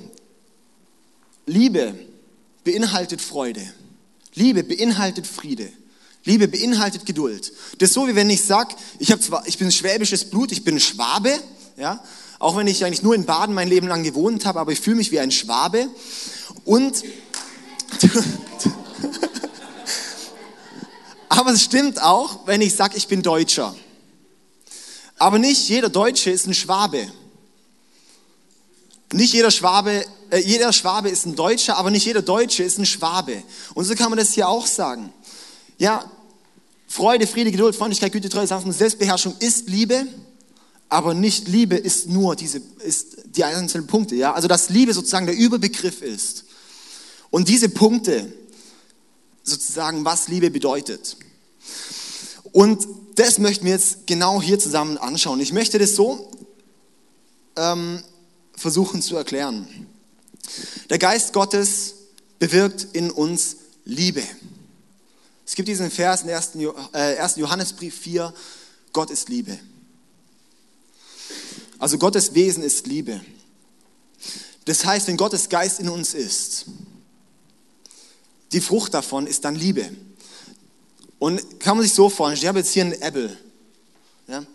Liebe 1.46 1.94
beinhaltet 2.66 3.22
Freude. 3.22 3.62
Liebe 4.34 4.64
beinhaltet 4.64 5.26
Friede. 5.26 5.72
Liebe 6.26 6.50
beinhaltet 6.50 7.06
Geduld. 7.06 7.54
Das 7.78 7.90
ist 7.90 7.94
so, 7.94 8.08
wie 8.10 8.16
wenn 8.16 8.30
ich 8.30 8.44
sage, 8.44 8.76
ich, 9.00 9.16
ich 9.46 9.58
bin 9.58 9.72
schwäbisches 9.72 10.26
Blut, 10.30 10.52
ich 10.52 10.66
bin 10.66 10.80
Schwabe, 10.82 11.32
ja, 11.78 12.04
auch 12.40 12.58
wenn 12.58 12.68
ich 12.68 12.84
eigentlich 12.84 13.04
nur 13.04 13.16
in 13.16 13.26
Baden 13.26 13.56
mein 13.56 13.70
Leben 13.70 13.88
lang 13.88 14.04
gewohnt 14.04 14.46
habe, 14.46 14.60
aber 14.60 14.74
ich 14.74 14.82
fühle 14.82 14.98
mich 14.98 15.12
wie 15.12 15.20
ein 15.20 15.32
Schwabe. 15.32 15.88
Und 16.66 17.04
aber 21.30 21.52
es 21.52 21.62
stimmt 21.62 22.02
auch, 22.02 22.48
wenn 22.48 22.62
ich 22.62 22.76
sage, 22.76 22.98
ich 22.98 23.08
bin 23.08 23.22
Deutscher. 23.22 23.76
Aber 25.18 25.40
nicht 25.40 25.70
jeder 25.70 25.90
Deutsche 25.90 26.32
ist 26.32 26.48
ein 26.48 26.54
Schwabe. 26.54 27.08
Nicht 29.16 29.34
jeder 29.34 29.50
Schwabe, 29.50 30.06
äh, 30.30 30.40
jeder 30.40 30.74
Schwabe 30.74 31.10
ist 31.10 31.26
ein 31.26 31.36
Deutscher, 31.36 31.78
aber 31.78 31.90
nicht 31.90 32.06
jeder 32.06 32.22
Deutsche 32.22 32.64
ist 32.64 32.78
ein 32.78 32.86
Schwabe. 32.86 33.42
Und 33.74 33.86
so 33.86 33.96
kann 33.96 34.10
man 34.10 34.20
das 34.20 34.34
hier 34.34 34.50
auch 34.50 34.68
sagen. 34.68 35.14
Ja, 35.78 36.04
Freude, 36.88 37.26
Friede, 37.26 37.50
Geduld, 37.50 37.76
Freundlichkeit, 37.76 38.12
Güte, 38.12 38.28
Treue, 38.28 38.46
Sanftmut, 38.46 38.76
Selbstbeherrschung 38.76 39.36
ist 39.40 39.70
Liebe, 39.70 40.06
aber 40.90 41.14
nicht 41.14 41.48
Liebe 41.48 41.78
ist 41.78 42.10
nur 42.10 42.36
diese, 42.36 42.62
ist 42.84 43.18
die 43.26 43.46
einzelnen 43.46 43.88
Punkte. 43.88 44.16
Ja, 44.16 44.34
also 44.34 44.50
dass 44.50 44.70
Liebe 44.70 44.94
sozusagen 44.94 45.26
der 45.28 45.36
Überbegriff 45.36 46.02
ist. 46.02 46.44
Und 47.30 47.48
diese 47.48 47.70
Punkte, 47.70 48.34
sozusagen, 49.44 50.04
was 50.04 50.28
Liebe 50.28 50.52
bedeutet. 50.52 51.16
Und 52.52 52.86
das 53.16 53.40
möchten 53.40 53.64
wir 53.64 53.72
jetzt 53.72 54.08
genau 54.08 54.42
hier 54.42 54.60
zusammen 54.60 54.98
anschauen. 54.98 55.40
Ich 55.40 55.54
möchte 55.54 55.80
das 55.80 55.96
so 55.96 56.32
ähm, 57.56 58.04
versuchen 58.58 59.02
zu 59.02 59.16
erklären. 59.16 59.88
Der 60.90 61.00
Geist 61.00 61.34
Gottes 61.34 61.96
bewirkt 62.40 62.88
in 62.94 63.12
uns 63.12 63.58
Liebe. 63.86 64.24
Es 65.46 65.56
gibt 65.56 65.68
diesen 65.68 65.92
Vers 65.92 66.24
in 66.24 66.30
1. 66.30 66.52
Äh, 66.94 67.40
Johannesbrief 67.40 67.98
4, 68.00 68.34
Gott 68.94 69.12
ist 69.12 69.30
Liebe. 69.30 69.60
Also 71.78 71.98
Gottes 71.98 72.34
Wesen 72.34 72.64
ist 72.64 72.88
Liebe. 72.88 73.22
Das 74.66 74.86
heißt, 74.86 75.08
wenn 75.08 75.18
Gottes 75.18 75.50
Geist 75.50 75.80
in 75.80 75.90
uns 75.90 76.14
ist, 76.14 76.66
die 78.52 78.62
Frucht 78.62 78.94
davon 78.94 79.28
ist 79.28 79.46
dann 79.46 79.56
Liebe. 79.56 79.92
Und 81.20 81.60
kann 81.60 81.78
man 81.78 81.86
sich 81.86 81.94
so 81.94 82.10
vorstellen, 82.10 82.42
ich 82.42 82.48
habe 82.48 82.60
jetzt 82.60 82.74
hier 82.74 82.84
einen 82.84 83.02
Apple. 83.02 83.38
Ja? 84.28 84.46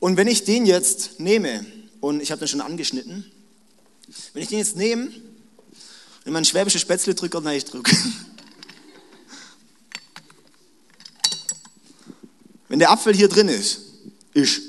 Und 0.00 0.16
wenn 0.16 0.26
ich 0.26 0.44
den 0.44 0.66
jetzt 0.66 1.20
nehme, 1.20 1.64
und 2.04 2.20
ich 2.20 2.30
habe 2.30 2.38
den 2.40 2.48
schon 2.48 2.60
angeschnitten, 2.60 3.24
wenn 4.34 4.42
ich 4.42 4.50
den 4.50 4.58
jetzt 4.58 4.76
nehme 4.76 5.06
und 5.06 5.22
in 6.26 6.34
meinen 6.34 6.44
schwäbischen 6.44 6.78
Spätzle 6.78 7.14
drücke, 7.14 7.40
nein, 7.40 7.56
ich 7.56 7.64
drücke. 7.64 7.96
Wenn 12.68 12.78
der 12.78 12.90
Apfel 12.90 13.14
hier 13.14 13.28
drin 13.28 13.48
ist, 13.48 13.80
ist, 14.34 14.60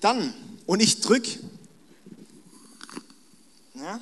dann, 0.00 0.34
und 0.66 0.80
ich 0.80 1.00
drücke, 1.00 1.38
ja, 3.74 4.00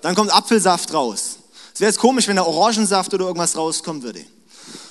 dann 0.00 0.14
kommt 0.14 0.32
Apfelsaft 0.32 0.92
raus. 0.92 1.38
Es 1.72 1.80
wäre 1.80 1.90
jetzt 1.90 1.98
komisch, 1.98 2.28
wenn 2.28 2.36
da 2.36 2.44
Orangensaft 2.44 3.12
oder 3.14 3.26
irgendwas 3.26 3.56
rauskommen 3.56 4.02
würde. 4.02 4.24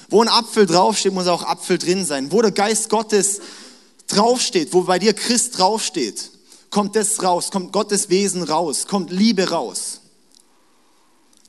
Wo 0.10 0.22
ein 0.22 0.28
Apfel 0.28 0.66
draufsteht, 0.66 1.14
muss 1.14 1.28
auch 1.28 1.44
Apfel 1.44 1.78
drin 1.78 2.06
sein. 2.06 2.32
Wo 2.32 2.42
der 2.42 2.52
Geist 2.52 2.90
Gottes 2.90 3.40
draufsteht, 4.08 4.74
wo 4.74 4.82
bei 4.82 5.00
dir 5.00 5.14
Christ 5.14 5.58
draufsteht, 5.58 6.33
kommt 6.74 6.96
das 6.96 7.22
raus, 7.22 7.52
kommt 7.52 7.72
Gottes 7.72 8.10
Wesen 8.10 8.42
raus, 8.42 8.88
kommt 8.88 9.12
Liebe 9.12 9.50
raus. 9.52 10.02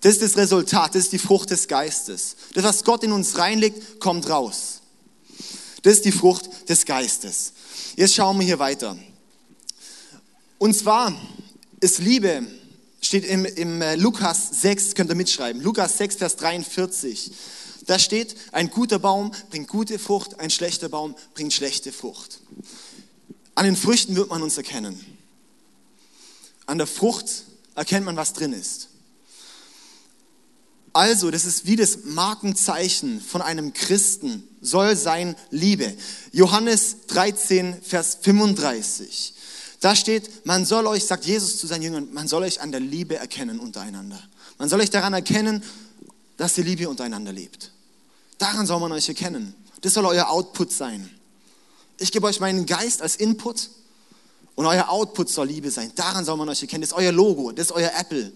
Das 0.02 0.12
ist 0.12 0.22
das 0.22 0.36
Resultat, 0.36 0.94
das 0.94 1.04
ist 1.04 1.12
die 1.12 1.18
Frucht 1.18 1.48
des 1.48 1.66
Geistes. 1.66 2.36
Das, 2.52 2.62
was 2.62 2.84
Gott 2.84 3.02
in 3.02 3.10
uns 3.10 3.38
reinlegt, 3.38 4.00
kommt 4.00 4.28
raus. 4.28 4.82
Das 5.80 5.94
ist 5.94 6.04
die 6.04 6.12
Frucht 6.12 6.68
des 6.68 6.84
Geistes. 6.84 7.54
Jetzt 7.96 8.14
schauen 8.14 8.38
wir 8.38 8.44
hier 8.44 8.58
weiter. 8.58 8.98
Und 10.58 10.76
zwar 10.76 11.18
ist 11.80 12.00
Liebe 12.00 12.46
steht 13.00 13.24
im, 13.24 13.46
im 13.46 13.80
äh, 13.80 13.96
Lukas 13.96 14.60
6, 14.60 14.94
könnt 14.94 15.10
ihr 15.10 15.16
mitschreiben, 15.16 15.62
Lukas 15.62 15.96
6, 15.96 16.16
Vers 16.16 16.36
43. 16.36 17.32
Da 17.86 17.98
steht, 17.98 18.36
ein 18.52 18.68
guter 18.68 18.98
Baum 18.98 19.32
bringt 19.48 19.68
gute 19.68 19.98
Frucht, 19.98 20.38
ein 20.38 20.50
schlechter 20.50 20.90
Baum 20.90 21.14
bringt 21.32 21.54
schlechte 21.54 21.92
Frucht. 21.92 22.40
An 23.54 23.64
den 23.64 23.76
Früchten 23.76 24.16
wird 24.16 24.28
man 24.28 24.42
uns 24.42 24.58
erkennen. 24.58 25.13
An 26.66 26.78
der 26.78 26.86
Frucht 26.86 27.44
erkennt 27.74 28.06
man, 28.06 28.16
was 28.16 28.32
drin 28.32 28.52
ist. 28.52 28.88
Also, 30.92 31.32
das 31.32 31.44
ist 31.44 31.66
wie 31.66 31.74
das 31.74 32.04
Markenzeichen 32.04 33.20
von 33.20 33.42
einem 33.42 33.72
Christen, 33.72 34.48
soll 34.60 34.94
sein 34.94 35.34
Liebe. 35.50 35.92
Johannes 36.30 37.06
13, 37.08 37.82
Vers 37.82 38.18
35. 38.22 39.34
Da 39.80 39.96
steht, 39.96 40.46
man 40.46 40.64
soll 40.64 40.86
euch, 40.86 41.04
sagt 41.04 41.26
Jesus 41.26 41.58
zu 41.58 41.66
seinen 41.66 41.82
Jüngern, 41.82 42.08
man 42.12 42.28
soll 42.28 42.44
euch 42.44 42.60
an 42.60 42.70
der 42.70 42.80
Liebe 42.80 43.16
erkennen 43.16 43.58
untereinander. 43.58 44.22
Man 44.56 44.68
soll 44.68 44.80
euch 44.80 44.90
daran 44.90 45.12
erkennen, 45.12 45.64
dass 46.36 46.56
ihr 46.56 46.64
Liebe 46.64 46.88
untereinander 46.88 47.32
lebt. 47.32 47.72
Daran 48.38 48.66
soll 48.66 48.80
man 48.80 48.92
euch 48.92 49.08
erkennen. 49.08 49.54
Das 49.80 49.94
soll 49.94 50.06
euer 50.06 50.30
Output 50.30 50.72
sein. 50.72 51.10
Ich 51.98 52.12
gebe 52.12 52.26
euch 52.26 52.40
meinen 52.40 52.66
Geist 52.66 53.02
als 53.02 53.16
Input 53.16 53.68
und 54.54 54.66
euer 54.66 54.88
Output 54.88 55.28
soll 55.28 55.48
Liebe 55.48 55.70
sein. 55.70 55.92
Daran 55.94 56.24
soll 56.24 56.36
man 56.36 56.48
euch 56.48 56.62
erkennen. 56.62 56.82
Das 56.82 56.90
ist 56.90 56.96
euer 56.96 57.12
Logo, 57.12 57.52
das 57.52 57.66
ist 57.66 57.72
euer 57.72 57.92
Apple. 57.98 58.32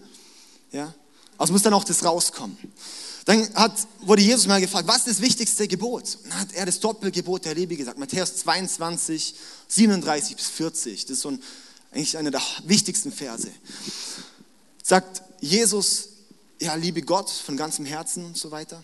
Ja? 0.71 0.93
Also 1.37 1.53
muss 1.53 1.61
dann 1.61 1.73
auch 1.73 1.83
das 1.83 2.03
rauskommen. 2.03 2.57
Dann 3.25 3.53
hat, 3.53 3.73
wurde 4.01 4.21
Jesus 4.21 4.47
mal 4.47 4.59
gefragt, 4.59 4.87
was 4.87 4.97
ist 4.97 5.07
das 5.07 5.21
wichtigste 5.21 5.67
Gebot? 5.67 6.17
Dann 6.23 6.39
hat 6.39 6.53
er 6.53 6.65
das 6.65 6.79
Doppelgebot 6.79 7.45
der 7.45 7.53
Liebe 7.53 7.75
gesagt. 7.75 7.99
Matthäus 7.99 8.37
22, 8.37 9.35
37 9.67 10.35
bis 10.35 10.47
40. 10.47 11.05
Das 11.05 11.11
ist 11.17 11.21
so 11.21 11.29
ein, 11.29 11.43
eigentlich 11.91 12.17
einer 12.17 12.31
der 12.31 12.41
wichtigsten 12.65 13.11
Verse. 13.11 13.49
Sagt 14.83 15.21
Jesus, 15.41 16.09
ja, 16.59 16.75
liebe 16.75 17.01
Gott 17.03 17.29
von 17.29 17.55
ganzem 17.55 17.85
Herzen 17.85 18.25
und 18.25 18.37
so 18.37 18.51
weiter. 18.51 18.83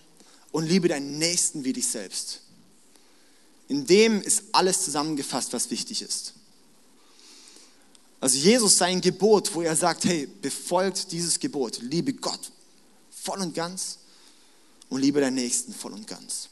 Und 0.51 0.65
liebe 0.67 0.87
deinen 0.87 1.17
Nächsten 1.17 1.65
wie 1.65 1.73
dich 1.73 1.87
selbst. 1.87 2.41
In 3.67 3.85
dem 3.87 4.21
ist 4.21 4.43
alles 4.51 4.85
zusammengefasst, 4.85 5.51
was 5.53 5.71
wichtig 5.71 6.01
ist. 6.01 6.33
Also 8.25 8.39
Jesus 8.39 8.75
sein 8.79 9.01
Gebot, 9.01 9.53
wo 9.53 9.61
er 9.61 9.75
sagt, 9.75 10.05
hey, 10.05 10.25
befolgt 10.25 11.11
dieses 11.11 11.39
Gebot, 11.39 11.77
liebe 11.83 12.11
Gott 12.11 12.51
voll 13.11 13.39
und 13.39 13.53
ganz 13.53 13.99
und 14.89 14.99
liebe 14.99 15.21
deinen 15.21 15.35
Nächsten 15.35 15.71
voll 15.71 15.93
und 15.93 16.07
ganz. 16.07 16.49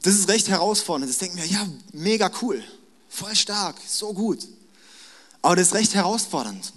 Das 0.00 0.14
ist 0.14 0.26
recht 0.30 0.48
herausfordernd. 0.48 1.10
Das 1.10 1.18
denken 1.18 1.36
wir, 1.36 1.44
ja, 1.44 1.68
mega 1.92 2.30
cool, 2.40 2.64
voll 3.10 3.36
stark, 3.36 3.76
so 3.86 4.14
gut. 4.14 4.48
Aber 5.42 5.56
das 5.56 5.66
ist 5.66 5.74
recht 5.74 5.92
herausfordernd. 5.92 6.72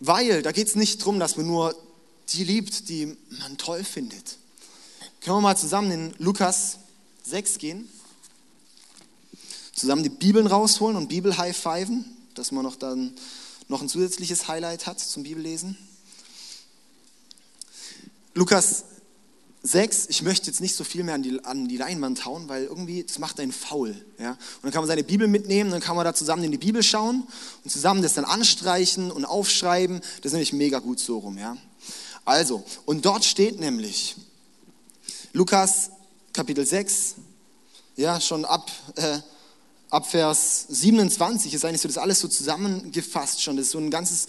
Weil 0.00 0.40
da 0.40 0.52
geht 0.52 0.68
es 0.68 0.76
nicht 0.76 1.02
darum, 1.02 1.20
dass 1.20 1.36
man 1.36 1.46
nur 1.46 1.76
die 2.30 2.44
liebt, 2.44 2.88
die 2.88 3.18
man 3.38 3.58
toll 3.58 3.84
findet. 3.84 4.38
Können 5.20 5.36
wir 5.36 5.42
mal 5.42 5.58
zusammen 5.58 5.90
in 5.90 6.14
Lukas 6.16 6.78
6 7.24 7.58
gehen? 7.58 7.90
Zusammen 9.78 10.02
die 10.02 10.08
Bibeln 10.08 10.48
rausholen 10.48 10.96
und 10.96 11.06
Bibel 11.06 11.38
high-fiven, 11.38 12.04
dass 12.34 12.50
man 12.50 12.64
noch 12.64 12.74
dann 12.74 13.14
noch 13.68 13.80
ein 13.80 13.88
zusätzliches 13.88 14.48
Highlight 14.48 14.86
hat 14.86 14.98
zum 14.98 15.22
Bibellesen. 15.22 15.78
Lukas 18.34 18.82
6, 19.62 20.06
ich 20.08 20.22
möchte 20.22 20.48
jetzt 20.48 20.60
nicht 20.60 20.74
so 20.74 20.82
viel 20.82 21.04
mehr 21.04 21.14
an 21.14 21.22
die, 21.22 21.44
an 21.44 21.68
die 21.68 21.76
Leinwand 21.76 22.24
hauen, 22.24 22.48
weil 22.48 22.64
irgendwie, 22.64 23.04
das 23.04 23.20
macht 23.20 23.38
einen 23.38 23.52
faul. 23.52 23.94
Ja? 24.18 24.30
Und 24.30 24.38
dann 24.64 24.72
kann 24.72 24.80
man 24.80 24.88
seine 24.88 25.04
Bibel 25.04 25.28
mitnehmen, 25.28 25.70
dann 25.70 25.80
kann 25.80 25.94
man 25.94 26.04
da 26.04 26.12
zusammen 26.12 26.42
in 26.42 26.50
die 26.50 26.58
Bibel 26.58 26.82
schauen 26.82 27.22
und 27.62 27.70
zusammen 27.70 28.02
das 28.02 28.14
dann 28.14 28.24
anstreichen 28.24 29.12
und 29.12 29.24
aufschreiben. 29.26 30.00
Das 30.00 30.26
ist 30.26 30.32
nämlich 30.32 30.52
mega 30.52 30.80
gut 30.80 30.98
so 30.98 31.18
rum. 31.18 31.38
Ja? 31.38 31.56
Also, 32.24 32.64
und 32.84 33.04
dort 33.04 33.24
steht 33.24 33.60
nämlich, 33.60 34.16
Lukas 35.32 35.90
Kapitel 36.32 36.66
6, 36.66 37.14
ja, 37.94 38.20
schon 38.20 38.44
ab 38.44 38.72
äh, 38.96 39.20
ab 39.90 40.10
Vers 40.10 40.66
27 40.68 41.54
ist 41.54 41.64
eigentlich 41.64 41.80
so 41.80 41.88
das 41.88 41.98
alles 41.98 42.20
so 42.20 42.28
zusammengefasst 42.28 43.42
schon. 43.42 43.56
Das 43.56 43.66
ist 43.66 43.72
so 43.72 43.78
ein 43.78 43.90
ganzes, 43.90 44.26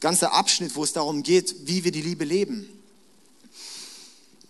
ganzer 0.00 0.32
Abschnitt, 0.32 0.74
wo 0.74 0.84
es 0.84 0.92
darum 0.92 1.22
geht, 1.22 1.66
wie 1.66 1.84
wir 1.84 1.92
die 1.92 2.02
Liebe 2.02 2.24
leben. 2.24 2.68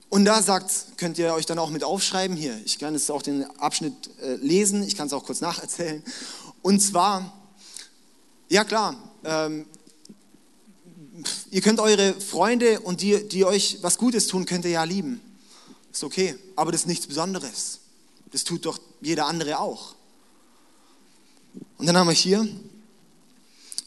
Und 0.09 0.27
da 0.27 0.43
sagt, 0.43 0.99
könnt 0.99 1.17
ihr 1.19 1.33
euch 1.33 1.47
dann 1.47 1.59
auch 1.59 1.71
mit 1.71 1.85
aufschreiben 1.85 2.37
hier. 2.37 2.61
Ich 2.67 2.79
kann 2.79 2.93
jetzt 2.93 3.11
auch 3.11 3.23
den 3.23 3.45
Abschnitt 3.59 3.95
äh, 4.21 4.35
lesen, 4.35 4.83
ich 4.83 4.95
kann 4.95 5.07
es 5.07 5.15
auch 5.15 5.25
kurz 5.25 5.41
nacherzählen. 5.41 6.03
Und 6.61 6.81
zwar, 6.81 7.33
ja 8.51 8.63
klar, 8.65 8.97
ähm, 9.25 9.65
ihr 11.51 11.63
könnt 11.63 11.81
eure 11.81 12.13
Freunde 12.21 12.81
und 12.81 13.01
die, 13.01 13.27
die 13.27 13.47
euch 13.47 13.79
was 13.81 13.97
Gutes 13.97 14.27
tun, 14.27 14.45
könnt 14.45 14.67
ihr 14.67 14.73
ja 14.73 14.85
lieben. 14.85 15.21
Ist 15.91 16.05
okay, 16.05 16.37
aber 16.57 16.73
das 16.73 16.83
ist 16.83 16.87
nichts 16.89 17.07
Besonderes. 17.07 17.81
Das 18.33 18.45
tut 18.45 18.67
doch 18.67 18.79
jeder 19.01 19.27
andere 19.27 19.61
auch. 19.61 19.95
Und 21.83 21.89
dann 21.89 21.97
haben 21.97 22.07
wir 22.07 22.15
hier, 22.15 22.47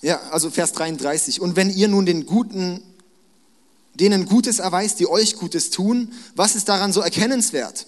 ja, 0.02 0.20
also 0.30 0.50
Vers 0.50 0.74
33. 0.74 1.40
Und 1.40 1.56
wenn 1.56 1.70
ihr 1.70 1.88
nun 1.88 2.06
den 2.06 2.26
Guten, 2.26 2.84
denen 3.94 4.26
Gutes 4.26 4.60
erweist, 4.60 5.00
die 5.00 5.08
euch 5.08 5.38
Gutes 5.38 5.70
tun, 5.70 6.12
was 6.36 6.58
ist 6.58 6.68
daran 6.68 6.92
so 6.92 7.00
erkennenswert? 7.00 7.88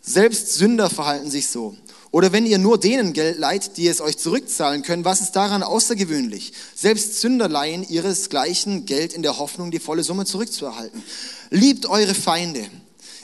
Selbst 0.00 0.54
Sünder 0.54 0.90
verhalten 0.90 1.30
sich 1.30 1.46
so. 1.46 1.76
Oder 2.10 2.32
wenn 2.32 2.44
ihr 2.44 2.58
nur 2.58 2.76
denen 2.76 3.12
Geld 3.12 3.38
leiht, 3.38 3.76
die 3.76 3.86
es 3.86 4.00
euch 4.00 4.18
zurückzahlen 4.18 4.82
können, 4.82 5.04
was 5.04 5.20
ist 5.20 5.36
daran 5.36 5.62
außergewöhnlich? 5.62 6.52
Selbst 6.74 7.20
Sünder 7.20 7.48
leihen 7.48 7.88
ihresgleichen 7.88 8.84
Geld 8.84 9.12
in 9.12 9.22
der 9.22 9.38
Hoffnung, 9.38 9.70
die 9.70 9.78
volle 9.78 10.02
Summe 10.02 10.24
zurückzuerhalten. 10.24 11.04
Liebt 11.50 11.86
eure 11.86 12.16
Feinde. 12.16 12.66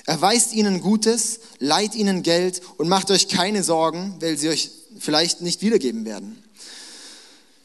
Erweist 0.07 0.53
ihnen 0.53 0.81
Gutes, 0.81 1.41
leiht 1.59 1.97
ihnen 1.97 2.23
Geld 2.23 2.63
und 2.77 2.89
macht 2.89 3.11
euch 3.11 3.27
keine 3.27 3.65
Sorgen, 3.65 4.15
weil 4.21 4.39
sie 4.39 4.51
euch 4.51 4.78
vielleicht 4.99 5.41
nicht 5.41 5.63
wiedergeben 5.63 6.05
werden. 6.05 6.43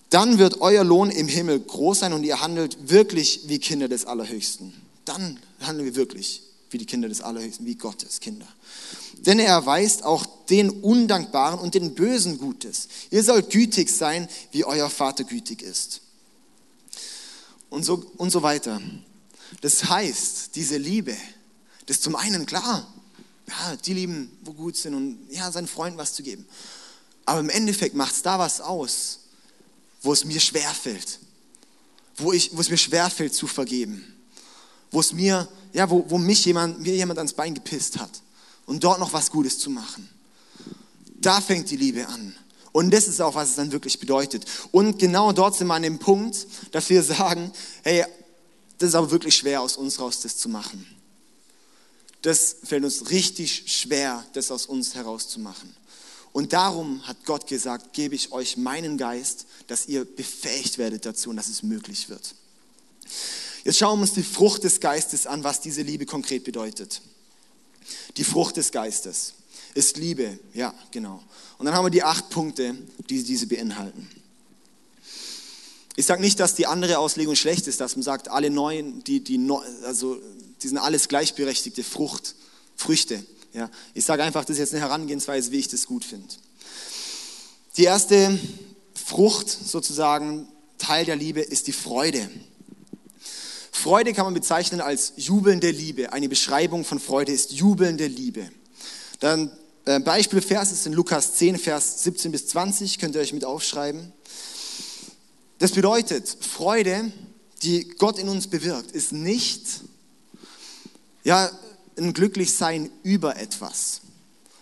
Dann 0.10 0.38
wird 0.38 0.62
euer 0.62 0.84
Lohn 0.84 1.10
im 1.10 1.28
Himmel 1.28 1.60
groß 1.60 2.00
sein 2.00 2.14
und 2.14 2.24
ihr 2.24 2.40
handelt 2.40 2.90
wirklich 2.90 3.42
wie 3.48 3.60
Kinder 3.60 3.88
des 3.88 4.06
Allerhöchsten. 4.06 4.74
Dann 5.06 5.40
handeln 5.60 5.86
wir 5.86 5.96
wirklich 5.96 6.44
wie 6.70 6.78
die 6.78 6.86
Kinder 6.86 7.08
des 7.08 7.22
Allerhöchsten, 7.22 7.66
wie 7.66 7.76
Gottes 7.76 8.20
Kinder. 8.20 8.48
Denn 9.20 9.40
er 9.40 9.48
erweist 9.48 10.04
auch 10.04 10.26
den 10.50 10.70
Undankbaren 10.70 11.60
und 11.60 11.76
den 11.76 11.96
Bösen 11.96 12.38
Gutes. 12.38 12.90
Ihr 13.10 13.24
sollt 13.24 13.52
gütig 13.52 13.90
sein, 13.90 14.28
wie 14.52 14.66
euer 14.66 14.90
Vater 14.90 15.24
gütig 15.24 15.62
ist. 15.62 16.02
Und 17.70 17.84
so, 17.84 18.06
und 18.18 18.32
so 18.32 18.44
weiter. 18.44 18.82
Das 19.62 19.86
heißt, 19.86 20.56
diese 20.56 20.78
Liebe, 20.78 21.16
das 21.86 21.98
ist 21.98 22.04
zum 22.04 22.16
einen 22.16 22.46
klar, 22.46 22.88
ja, 23.48 23.76
die 23.78 23.94
lieben, 23.94 24.32
wo 24.44 24.54
gut 24.54 24.76
sind 24.76 24.94
und 24.94 25.20
ja, 25.30 25.52
seinen 25.52 25.68
Freunden 25.68 25.98
was 25.98 26.14
zu 26.14 26.24
geben. 26.24 26.46
Aber 27.26 27.40
im 27.40 27.50
Endeffekt 27.50 27.96
macht 27.96 28.14
es 28.14 28.22
da 28.22 28.38
was 28.40 28.62
aus, 28.62 29.20
wo 30.02 30.14
es 30.14 30.26
mir 30.26 30.40
schwerfällt, 30.40 31.20
wo, 32.18 32.34
ich, 32.34 32.56
wo 32.56 32.62
es 32.62 32.70
mir 32.70 32.78
schwerfällt 32.78 33.34
zu 33.34 33.48
vergeben, 33.48 34.04
wo 34.92 35.00
es 35.00 35.14
mir, 35.14 35.48
ja, 35.72 35.90
wo, 35.90 36.06
wo 36.10 36.18
mich 36.18 36.46
jemand, 36.46 36.82
mir 36.82 36.96
jemand 36.96 37.20
ans 37.20 37.34
Bein 37.34 37.54
gepisst 37.54 37.98
hat 37.98 38.12
und 38.66 38.84
dort 38.84 39.00
noch 39.00 39.14
was 39.14 39.32
Gutes 39.32 39.60
zu 39.60 39.70
machen. 39.70 40.10
Da 41.16 41.40
fängt 41.40 41.70
die 41.70 41.78
Liebe 41.78 42.08
an. 42.08 42.36
Und 42.74 42.92
das 42.92 43.08
ist 43.08 43.22
auch, 43.22 43.36
was 43.36 43.50
es 43.50 43.56
dann 43.56 43.72
wirklich 43.72 44.00
bedeutet. 44.00 44.46
Und 44.72 45.00
genau 45.00 45.32
dort 45.32 45.56
sind 45.56 45.68
wir 45.68 45.76
an 45.76 45.84
dem 45.84 46.00
Punkt, 46.00 46.48
dass 46.72 46.90
wir 46.90 47.04
sagen, 47.04 47.52
hey, 47.84 48.04
das 48.78 48.90
ist 48.90 48.96
aber 48.96 49.12
wirklich 49.12 49.36
schwer 49.36 49.62
aus 49.62 49.78
uns 49.78 50.00
raus, 50.00 50.22
das 50.22 50.38
zu 50.38 50.50
machen. 50.50 50.86
Das 52.24 52.56
fällt 52.64 52.84
uns 52.84 53.10
richtig 53.12 53.66
schwer, 53.68 54.26
das 54.34 54.50
aus 54.50 54.66
uns 54.66 54.96
herauszumachen. 54.96 55.74
Und 56.34 56.52
darum 56.52 57.06
hat 57.08 57.26
Gott 57.26 57.48
gesagt, 57.48 57.94
gebe 57.94 58.16
ich 58.16 58.32
euch 58.32 58.58
meinen 58.58 58.98
Geist, 58.98 59.46
dass 59.68 59.88
ihr 59.88 60.04
befähigt 60.04 60.80
werdet 60.80 61.06
dazu 61.06 61.30
und 61.30 61.38
dass 61.38 61.48
es 61.48 61.64
möglich 61.64 62.10
wird. 62.10 62.36
Jetzt 63.64 63.78
schauen 63.78 64.00
wir 64.00 64.04
uns 64.04 64.14
die 64.14 64.24
Frucht 64.24 64.64
des 64.64 64.80
Geistes 64.80 65.28
an, 65.28 65.44
was 65.44 65.62
diese 65.62 65.84
Liebe 65.84 66.06
konkret 66.06 66.44
bedeutet. 66.44 67.02
Die 68.18 68.24
Frucht 68.24 68.58
des 68.58 68.72
Geistes 68.72 69.34
ist 69.76 69.98
Liebe, 69.98 70.40
ja, 70.54 70.74
genau. 70.92 71.24
Und 71.58 71.68
dann 71.68 71.76
haben 71.76 71.86
wir 71.86 71.92
die 71.92 72.04
acht 72.04 72.30
Punkte, 72.30 72.76
die 73.10 73.24
diese 73.24 73.48
beinhalten. 73.48 74.10
Ich 75.96 76.08
sage 76.08 76.22
nicht, 76.22 76.40
dass 76.40 76.56
die 76.56 76.66
andere 76.66 76.98
Auslegung 76.98 77.36
schlecht 77.36 77.68
ist, 77.68 77.80
dass 77.80 77.96
man 77.96 78.04
sagt, 78.04 78.28
alle 78.28 78.50
neuen, 78.50 79.04
die, 79.04 79.24
die, 79.24 79.40
also, 79.86 80.20
die 80.62 80.68
sind 80.68 80.80
alles 80.80 81.08
gleichberechtigte 81.08 81.84
Frucht, 81.84 82.36
Früchte. 82.76 83.24
Ja. 83.54 83.70
Ich 83.94 84.04
sage 84.04 84.24
einfach, 84.24 84.46
das 84.46 84.56
ist 84.56 84.60
jetzt 84.60 84.74
eine 84.74 84.82
Herangehensweise, 84.82 85.52
wie 85.52 85.60
ich 85.60 85.68
das 85.68 85.86
gut 85.86 86.04
finde. 86.04 86.28
Die 87.78 87.84
erste 87.84 88.38
Frucht, 88.94 89.50
sozusagen, 89.50 90.48
Teil 90.78 91.06
der 91.06 91.16
Liebe, 91.16 91.42
ist 91.42 91.68
die 91.68 91.72
Freude. 91.72 92.30
Freude 93.72 94.14
kann 94.14 94.26
man 94.26 94.34
bezeichnen 94.34 94.82
als 94.82 95.14
jubelnde 95.18 95.70
Liebe. 95.70 96.14
Eine 96.14 96.30
Beschreibung 96.30 96.84
von 96.86 97.00
Freude 97.00 97.32
ist 97.32 97.52
jubelnde 97.52 98.08
Liebe. 98.08 98.50
Dann 99.20 99.52
äh, 99.86 100.00
Beispielvers 100.00 100.72
ist 100.72 100.88
in 100.88 100.94
Lukas 100.94 101.36
10, 101.36 101.58
Vers 101.58 102.04
17 102.04 102.32
bis 102.32 102.48
20, 102.48 103.00
könnt 103.00 103.16
ihr 103.16 103.22
euch 103.22 103.34
mit 103.34 103.46
aufschreiben. 103.46 104.12
Das 105.60 105.72
bedeutet, 105.72 106.28
Freude, 106.40 107.12
die 107.62 107.88
Gott 107.98 108.18
in 108.18 108.30
uns 108.30 108.48
bewirkt, 108.48 108.92
ist 108.92 109.12
nicht 109.12 109.82
ja, 111.24 111.50
ein 111.98 112.14
Glücklichsein 112.14 112.90
über 113.04 113.38
etwas. 113.38 114.02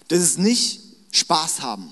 Das 0.08 0.20
ist 0.20 0.40
nicht 0.40 0.82
Spaß 1.12 1.62
haben. 1.62 1.92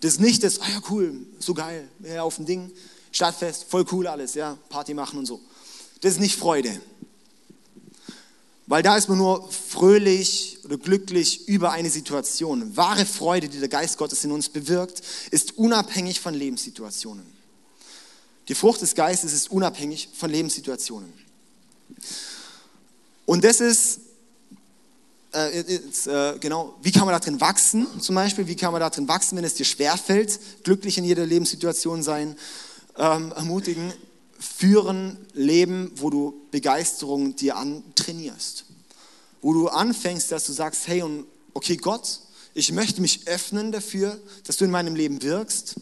Das 0.00 0.12
ist 0.12 0.20
nicht 0.20 0.42
das, 0.42 0.60
ah 0.60 0.68
ja 0.70 0.80
cool, 0.90 1.26
so 1.38 1.52
geil, 1.52 1.86
ja, 2.02 2.22
auf 2.22 2.36
dem 2.36 2.46
Ding, 2.46 2.72
Stadtfest, 3.12 3.64
voll 3.68 3.84
cool 3.92 4.06
alles, 4.06 4.34
ja, 4.34 4.56
Party 4.70 4.94
machen 4.94 5.18
und 5.18 5.26
so. 5.26 5.40
Das 6.00 6.12
ist 6.12 6.20
nicht 6.20 6.36
Freude. 6.36 6.80
Weil 8.66 8.82
da 8.82 8.96
ist 8.96 9.08
man 9.08 9.18
nur 9.18 9.50
fröhlich 9.50 10.58
oder 10.64 10.78
glücklich 10.78 11.48
über 11.48 11.72
eine 11.72 11.90
Situation. 11.90 12.76
Wahre 12.76 13.04
Freude, 13.04 13.48
die 13.48 13.58
der 13.58 13.68
Geist 13.68 13.98
Gottes 13.98 14.24
in 14.24 14.30
uns 14.30 14.48
bewirkt, 14.48 15.02
ist 15.32 15.58
unabhängig 15.58 16.20
von 16.20 16.34
Lebenssituationen. 16.34 17.26
Die 18.48 18.54
Frucht 18.54 18.80
des 18.80 18.94
Geistes 18.94 19.32
ist 19.32 19.50
unabhängig 19.50 20.08
von 20.14 20.30
Lebenssituationen. 20.30 21.12
Und 23.30 23.44
das 23.44 23.60
ist, 23.60 24.00
äh, 25.32 25.60
ist 25.60 26.08
äh, 26.08 26.36
genau, 26.40 26.74
wie 26.82 26.90
kann 26.90 27.04
man 27.04 27.12
da 27.12 27.20
drin 27.20 27.40
wachsen 27.40 27.86
zum 28.00 28.16
Beispiel? 28.16 28.48
Wie 28.48 28.56
kann 28.56 28.72
man 28.72 28.80
da 28.80 28.90
drin 28.90 29.06
wachsen, 29.06 29.36
wenn 29.36 29.44
es 29.44 29.54
dir 29.54 29.64
schwerfällt, 29.64 30.40
glücklich 30.64 30.98
in 30.98 31.04
jeder 31.04 31.24
Lebenssituation 31.24 32.02
sein? 32.02 32.36
Ähm, 32.98 33.30
ermutigen, 33.30 33.92
führen 34.36 35.16
Leben, 35.32 35.92
wo 35.94 36.10
du 36.10 36.42
Begeisterung 36.50 37.36
dir 37.36 37.56
antrainierst. 37.56 38.64
Wo 39.42 39.52
du 39.52 39.68
anfängst, 39.68 40.32
dass 40.32 40.46
du 40.46 40.52
sagst, 40.52 40.88
hey, 40.88 41.02
und 41.02 41.24
okay, 41.54 41.76
Gott, 41.76 42.22
ich 42.54 42.72
möchte 42.72 43.00
mich 43.00 43.28
öffnen 43.28 43.70
dafür, 43.70 44.18
dass 44.42 44.56
du 44.56 44.64
in 44.64 44.72
meinem 44.72 44.96
Leben 44.96 45.22
wirkst. 45.22 45.76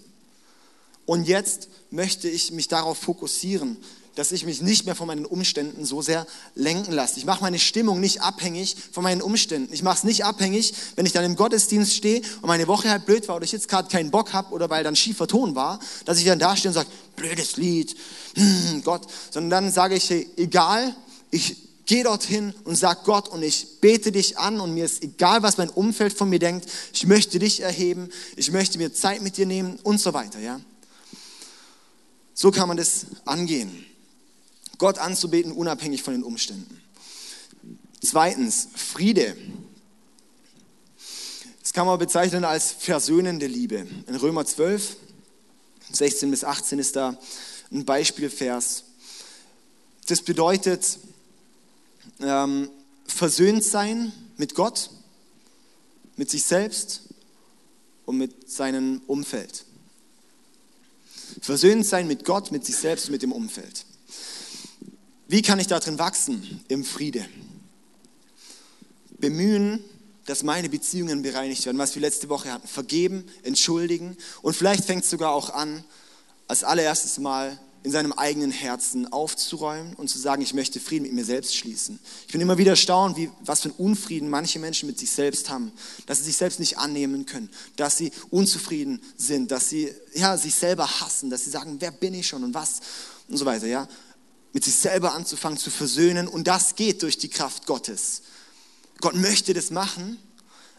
Und 1.07 1.27
jetzt 1.27 1.71
möchte 1.91 2.29
ich 2.29 2.53
mich 2.53 2.69
darauf 2.69 2.99
fokussieren, 2.99 3.79
dass 4.19 4.33
ich 4.33 4.45
mich 4.45 4.61
nicht 4.61 4.85
mehr 4.85 4.97
von 4.97 5.07
meinen 5.07 5.25
Umständen 5.25 5.85
so 5.85 6.03
sehr 6.03 6.27
lenken 6.57 6.91
lasse. 6.91 7.19
Ich 7.19 7.25
mache 7.25 7.41
meine 7.41 7.61
Stimmung 7.61 8.01
nicht 8.01 8.21
abhängig 8.21 8.75
von 8.91 9.05
meinen 9.05 9.23
Umständen. 9.23 9.73
Ich 9.73 9.85
mache 9.85 9.99
es 9.99 10.03
nicht 10.03 10.25
abhängig, 10.25 10.75
wenn 10.97 11.07
ich 11.07 11.13
dann 11.13 11.25
im 11.25 11.37
Gottesdienst 11.37 11.95
stehe 11.95 12.23
und 12.43 12.49
meine 12.49 12.67
Woche 12.67 12.91
halt 12.91 13.07
blöd 13.07 13.29
war 13.29 13.37
oder 13.37 13.45
ich 13.45 13.53
jetzt 13.53 13.69
gerade 13.69 13.89
keinen 13.89 14.11
Bock 14.11 14.33
habe 14.33 14.53
oder 14.53 14.69
weil 14.71 14.83
dann 14.83 14.97
schiefer 14.97 15.29
Ton 15.29 15.55
war, 15.55 15.79
dass 16.05 16.19
ich 16.19 16.25
dann 16.25 16.41
da 16.41 16.57
stehe 16.57 16.71
und 16.71 16.75
sage, 16.75 16.89
blödes 17.15 17.59
Lied, 17.59 17.95
hm, 18.35 18.83
Gott. 18.83 19.07
Sondern 19.31 19.51
dann 19.51 19.73
sage 19.73 19.95
ich, 19.95 20.11
hey, 20.11 20.29
egal, 20.37 20.97
ich 21.31 21.57
gehe 21.87 22.03
dorthin 22.03 22.53
und 22.65 22.75
sag 22.75 23.05
Gott 23.05 23.29
und 23.29 23.45
ich 23.45 23.81
bete 23.81 24.11
dich 24.11 24.37
an 24.37 24.59
und 24.59 24.75
mir 24.75 24.87
ist 24.87 25.05
egal, 25.05 25.45
was 25.45 25.59
mein 25.59 25.71
Umfeld 25.71 26.13
von 26.13 26.29
mir 26.29 26.41
denkt. 26.41 26.69
Ich 26.93 27.07
möchte 27.07 27.39
dich 27.39 27.61
erheben, 27.61 28.09
ich 28.35 28.51
möchte 28.51 28.79
mir 28.79 28.93
Zeit 28.93 29.23
mit 29.23 29.37
dir 29.37 29.47
nehmen 29.47 29.79
und 29.85 30.01
so 30.01 30.13
weiter, 30.13 30.41
ja. 30.41 30.61
So 32.35 32.51
kann 32.51 32.67
man 32.67 32.77
das 32.77 33.07
angehen. 33.25 33.85
Gott 34.79 34.99
anzubeten, 34.99 35.53
unabhängig 35.53 36.03
von 36.03 36.15
den 36.15 36.23
Umständen. 36.23 36.81
Zweitens, 38.01 38.69
Friede. 38.75 39.37
Das 41.61 41.73
kann 41.73 41.87
man 41.87 41.99
bezeichnen 41.99 42.45
als 42.45 42.73
versöhnende 42.73 43.47
Liebe. 43.47 43.87
In 44.07 44.15
Römer 44.15 44.47
12, 44.47 44.97
16 45.93 46.31
bis 46.31 46.45
18 46.45 46.79
ist 46.79 46.97
da 46.97 47.19
ein 47.71 47.85
Beispielvers. 47.85 48.85
Das 50.07 50.23
bedeutet, 50.23 50.99
ähm, 52.21 52.71
versöhnt 53.07 53.65
sein 53.65 54.13
mit 54.37 54.55
Gott, 54.55 54.91
mit 56.17 56.31
sich 56.31 56.45
selbst 56.45 57.03
und 58.07 58.17
mit 58.17 58.51
seinem 58.51 59.03
Umfeld. 59.07 59.65
Versöhnt 61.43 61.85
sein 61.85 62.07
mit 62.07 62.25
Gott, 62.25 62.51
mit 62.53 62.65
sich 62.65 62.77
selbst 62.77 63.07
und 63.07 63.13
mit 63.13 63.23
dem 63.23 63.33
Umfeld. 63.33 63.85
Wie 65.29 65.43
kann 65.43 65.61
ich 65.61 65.67
darin 65.67 65.99
wachsen? 65.99 66.65
Im 66.69 66.85
Friede. 66.85 67.25
Bemühen, 69.19 69.85
dass 70.25 70.43
meine 70.43 70.71
Beziehungen 70.71 71.21
bereinigt 71.21 71.67
werden, 71.67 71.77
was 71.77 71.95
wir 71.95 72.01
letzte 72.01 72.31
Woche 72.31 72.51
hatten. 72.51 72.67
Vergeben, 72.67 73.25
entschuldigen 73.43 74.17
und 74.41 74.55
vielleicht 74.55 74.85
fängt 74.85 75.05
es 75.05 75.11
sogar 75.11 75.33
auch 75.33 75.51
an, 75.51 75.85
als 76.47 76.65
allererstes 76.65 77.19
Mal 77.19 77.59
in 77.83 77.91
seinem 77.93 78.13
eigenen 78.13 78.51
Herzen 78.51 79.13
aufzuräumen 79.13 79.95
und 79.95 80.09
zu 80.09 80.19
sagen, 80.19 80.41
ich 80.41 80.55
möchte 80.55 80.81
Frieden 80.81 81.05
mit 81.05 81.13
mir 81.13 81.25
selbst 81.25 81.55
schließen. 81.55 81.99
Ich 82.27 82.33
bin 82.33 82.41
immer 82.41 82.59
wieder 82.59 82.73
erstaunt, 82.73 83.17
wie, 83.17 83.31
was 83.41 83.61
für 83.61 83.69
ein 83.69 83.75
Unfrieden 83.77 84.31
manche 84.31 84.59
Menschen 84.59 84.87
mit 84.89 84.99
sich 84.99 85.11
selbst 85.11 85.51
haben, 85.51 85.73
dass 86.07 86.19
sie 86.19 86.25
sich 86.25 86.37
selbst 86.37 86.59
nicht 86.59 86.79
annehmen 86.79 87.27
können, 87.27 87.51
dass 87.77 87.99
sie 87.99 88.13
unzufrieden 88.31 89.01
sind, 89.17 89.51
dass 89.51 89.69
sie 89.69 89.93
ja, 90.15 90.37
sich 90.39 90.55
selber 90.55 91.01
hassen, 91.01 91.29
dass 91.29 91.45
sie 91.45 91.51
sagen, 91.51 91.77
wer 91.81 91.91
bin 91.91 92.15
ich 92.15 92.27
schon 92.27 92.45
und 92.45 92.55
was 92.55 92.81
und 93.29 93.37
so 93.37 93.45
weiter. 93.45 93.67
Ja? 93.67 93.87
Mit 94.53 94.65
sich 94.65 94.75
selber 94.75 95.15
anzufangen 95.15 95.59
zu 95.59 95.71
versöhnen. 95.71 96.29
Und 96.29 96.47
das 96.47 96.75
geht 96.75 97.03
durch 97.03 97.19
die 97.19 97.29
Kraft 97.29 97.67
Gottes. 97.67 98.23
Gott 99.01 99.15
möchte 99.15 99.55
das 99.55 99.71
machen, 99.71 100.19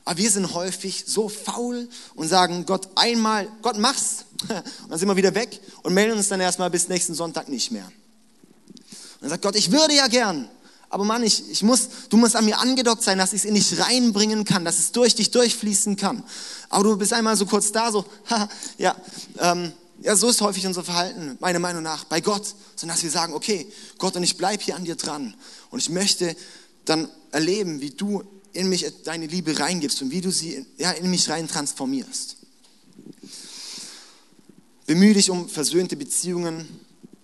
aber 0.06 0.18
wir 0.18 0.32
sind 0.32 0.54
häufig 0.54 1.04
so 1.08 1.30
faul 1.30 1.88
und 2.16 2.28
sagen 2.28 2.66
Gott 2.66 2.90
einmal, 2.96 3.48
Gott 3.62 3.78
mach's. 3.78 4.26
Und 4.50 4.90
dann 4.90 4.98
sind 4.98 5.08
wir 5.10 5.18
wieder 5.18 5.36
weg 5.36 5.60
und 5.84 5.94
melden 5.94 6.18
uns 6.18 6.30
dann 6.30 6.40
erstmal 6.40 6.70
bis 6.70 6.88
nächsten 6.88 7.14
Sonntag 7.14 7.50
nicht 7.50 7.72
mehr. 7.72 7.86
Und 7.86 9.22
dann 9.22 9.30
sagt 9.32 9.44
Gott, 9.44 9.56
ich 9.58 9.70
würde 9.70 9.94
ja 9.94 10.08
gern, 10.08 10.50
aber 10.90 11.04
Mann, 11.04 11.24
ich, 11.24 11.52
ich 11.52 11.62
muss, 11.62 11.90
du 12.10 12.18
musst 12.18 12.36
an 12.36 12.46
mir 12.46 12.58
angedockt 12.58 13.04
sein, 13.04 13.18
dass 13.18 13.34
ich 13.34 13.42
es 13.42 13.46
in 13.46 13.54
dich 13.54 13.80
reinbringen 13.80 14.46
kann, 14.46 14.66
dass 14.66 14.80
es 14.80 14.92
durch 14.92 15.14
dich 15.14 15.30
durchfließen 15.32 15.96
kann. 15.98 16.24
Aber 16.70 16.84
du 16.84 16.98
bist 16.98 17.14
einmal 17.14 17.36
so 17.36 17.46
kurz 17.46 17.72
da, 17.72 17.92
so, 17.92 18.06
ja, 18.78 18.96
ähm, 19.38 19.72
ja, 20.02 20.16
so 20.16 20.30
ist 20.30 20.42
häufig 20.42 20.66
unser 20.66 20.84
Verhalten, 20.84 21.38
meiner 21.40 21.60
Meinung 21.60 21.84
nach, 21.84 22.06
bei 22.06 22.22
Gott, 22.22 22.56
sondern 22.76 22.96
dass 22.96 23.04
wir 23.04 23.12
sagen, 23.12 23.34
okay, 23.34 23.68
Gott, 23.98 24.16
und 24.16 24.24
ich 24.24 24.38
bleibe 24.38 24.64
hier 24.64 24.76
an 24.76 24.86
dir 24.86 24.96
dran. 24.96 25.34
Und 25.72 25.80
ich 25.80 25.90
möchte 25.90 26.36
dann 26.86 27.10
erleben, 27.32 27.82
wie 27.82 27.92
du 27.92 28.24
in 28.54 28.70
mich 28.70 28.86
deine 29.04 29.28
Liebe 29.28 29.60
reingibst 29.60 30.02
und 30.02 30.12
wie 30.12 30.22
du 30.22 30.32
sie 30.32 30.66
ja, 30.78 30.92
in 30.92 31.10
mich 31.10 31.30
rein 31.30 31.48
transformierst. 31.48 32.38
Bemühe 34.86 35.14
dich 35.14 35.30
um 35.30 35.48
versöhnte 35.48 35.96
Beziehungen 35.96 36.68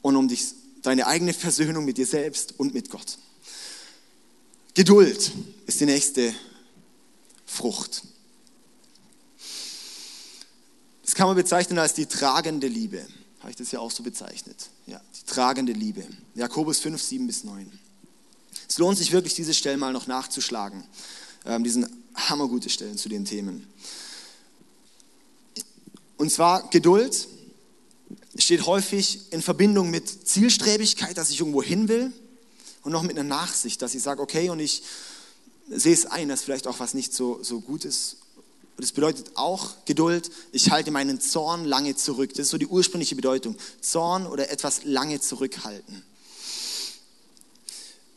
und 0.02 0.16
um 0.16 0.28
dich, 0.28 0.46
deine 0.84 1.08
eigene 1.08 1.34
Versöhnung 1.34 1.84
mit 1.86 1.98
dir 1.98 2.06
selbst 2.06 2.54
und 2.60 2.74
mit 2.76 2.92
Gott. 2.92 3.18
Geduld 4.76 5.32
ist 5.66 5.80
die 5.80 5.86
nächste 5.86 6.36
Frucht. 7.46 8.04
Kann 11.15 11.28
man 11.28 11.38
bezeichnen 11.38 11.80
als 11.80 11.93
die 11.93 12.08
tragende 12.08 12.67
Liebe. 12.67 13.01
Habe 13.39 13.49
ich 13.49 13.56
das 13.56 13.71
ja 13.71 13.80
auch 13.80 13.89
so 13.89 14.04
bezeichnet. 14.04 14.69
Ja, 14.86 14.99
die 15.15 15.25
tragende 15.25 15.71
Liebe. 15.71 16.06
Jakobus 16.36 16.80
5, 16.80 17.01
7 17.01 17.25
bis 17.25 17.45
9. 17.45 17.71
Es 18.67 18.78
lohnt 18.80 18.97
sich 18.97 19.13
wirklich, 19.13 19.34
diese 19.34 19.54
Stellen 19.54 19.80
mal 19.80 19.93
noch 19.93 20.08
nachzuschlagen. 20.08 20.84
Ähm, 21.45 21.63
die 21.63 21.69
sind 21.69 21.88
hammergute 22.15 22.69
Stellen 22.69 22.97
zu 22.97 23.08
den 23.08 23.23
Themen. 23.23 23.65
Und 26.17 26.34
zwar 26.34 26.69
Geduld 26.69 27.30
steht 28.38 28.65
häufig 28.65 29.32
in 29.32 29.41
Verbindung 29.41 29.89
mit 29.89 30.28
Zielstrebigkeit, 30.28 31.17
dass 31.17 31.30
ich 31.30 31.39
irgendwo 31.39 31.63
hin 31.63 31.88
will 31.88 32.12
und 32.82 32.91
noch 32.91 33.04
mit 33.04 33.17
einer 33.17 33.23
Nachsicht, 33.23 33.82
dass 33.82 33.95
ich 33.95 34.01
sage, 34.01 34.21
okay, 34.21 34.49
und 34.49 34.60
ich 34.60 34.84
sehe 35.69 35.93
es 35.93 36.06
ein, 36.06 36.28
dass 36.28 36.41
vielleicht 36.41 36.67
auch 36.67 36.80
was 36.82 36.93
nicht 36.93 37.13
so, 37.13 37.41
so 37.41 37.62
gut 37.62 37.86
ist. 37.86 38.17
Und 38.78 38.84
das 38.84 38.92
bedeutet 38.92 39.32
auch 39.36 39.86
Geduld, 39.86 40.30
ich 40.52 40.70
halte 40.70 40.92
meinen 40.92 41.22
Zorn 41.22 41.64
lange 41.64 41.96
zurück. 41.96 42.32
Das 42.32 42.40
ist 42.40 42.50
so 42.50 42.58
die 42.58 42.68
ursprüngliche 42.68 43.16
Bedeutung. 43.16 43.56
Zorn 43.80 44.28
oder 44.28 44.50
etwas 44.50 44.84
lange 44.84 45.22
zurückhalten. 45.22 46.04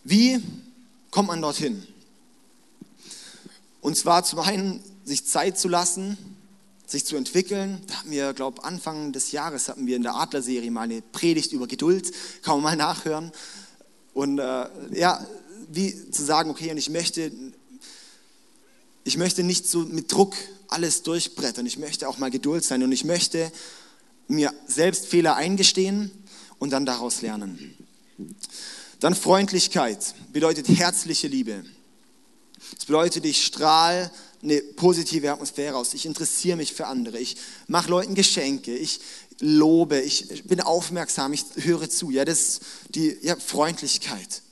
Wie 0.02 0.42
kommt 1.10 1.28
man 1.28 1.40
dorthin? 1.40 1.86
Und 3.80 3.96
zwar 3.96 4.24
zum 4.24 4.40
einen, 4.40 4.82
sich 5.04 5.26
Zeit 5.26 5.58
zu 5.58 5.68
lassen, 5.68 6.18
sich 6.86 7.04
zu 7.04 7.16
entwickeln. 7.16 7.80
Da 7.86 8.00
haben 8.00 8.10
wir, 8.10 8.32
glaube 8.34 8.64
Anfang 8.64 9.12
des 9.12 9.32
Jahres 9.32 9.68
hatten 9.68 9.86
wir 9.86 9.96
in 9.96 10.02
der 10.02 10.16
Adler-Serie 10.16 10.70
mal 10.70 10.82
eine 10.82 11.02
Predigt 11.02 11.52
über 11.52 11.66
Geduld. 11.66 12.10
Kann 12.42 12.54
man 12.56 12.62
mal 12.62 12.76
nachhören. 12.76 13.30
Und 14.12 14.38
äh, 14.38 14.68
ja, 14.92 15.24
wie 15.68 16.10
zu 16.10 16.24
sagen, 16.24 16.50
okay, 16.50 16.70
und 16.70 16.78
ich 16.78 16.90
möchte, 16.90 17.30
ich 19.08 19.16
möchte 19.16 19.42
nicht 19.42 19.66
so 19.66 19.80
mit 19.80 20.12
Druck 20.12 20.36
alles 20.68 21.02
durchbrettern. 21.02 21.64
Ich 21.64 21.78
möchte 21.78 22.08
auch 22.08 22.18
mal 22.18 22.30
Geduld 22.30 22.62
sein 22.62 22.82
und 22.82 22.92
ich 22.92 23.04
möchte 23.04 23.50
mir 24.28 24.52
selbst 24.66 25.06
Fehler 25.06 25.34
eingestehen 25.34 26.10
und 26.58 26.70
dann 26.70 26.84
daraus 26.84 27.22
lernen. 27.22 27.74
Dann 29.00 29.14
Freundlichkeit 29.14 30.14
bedeutet 30.32 30.68
herzliche 30.68 31.26
Liebe. 31.26 31.64
Es 32.76 32.84
bedeutet, 32.84 33.24
ich 33.24 33.44
strahle 33.44 34.10
eine 34.42 34.60
positive 34.60 35.32
Atmosphäre 35.32 35.76
aus. 35.76 35.94
Ich 35.94 36.04
interessiere 36.04 36.58
mich 36.58 36.74
für 36.74 36.86
andere. 36.86 37.18
Ich 37.18 37.36
mache 37.66 37.88
Leuten 37.88 38.14
Geschenke. 38.14 38.76
Ich 38.76 39.00
lobe. 39.40 40.00
Ich 40.00 40.44
bin 40.44 40.60
aufmerksam. 40.60 41.32
Ich 41.32 41.44
höre 41.56 41.88
zu. 41.88 42.10
Ja, 42.10 42.26
das 42.26 42.40
ist 42.40 42.62
die 42.90 43.16
ja, 43.22 43.36
Freundlichkeit. 43.36 44.42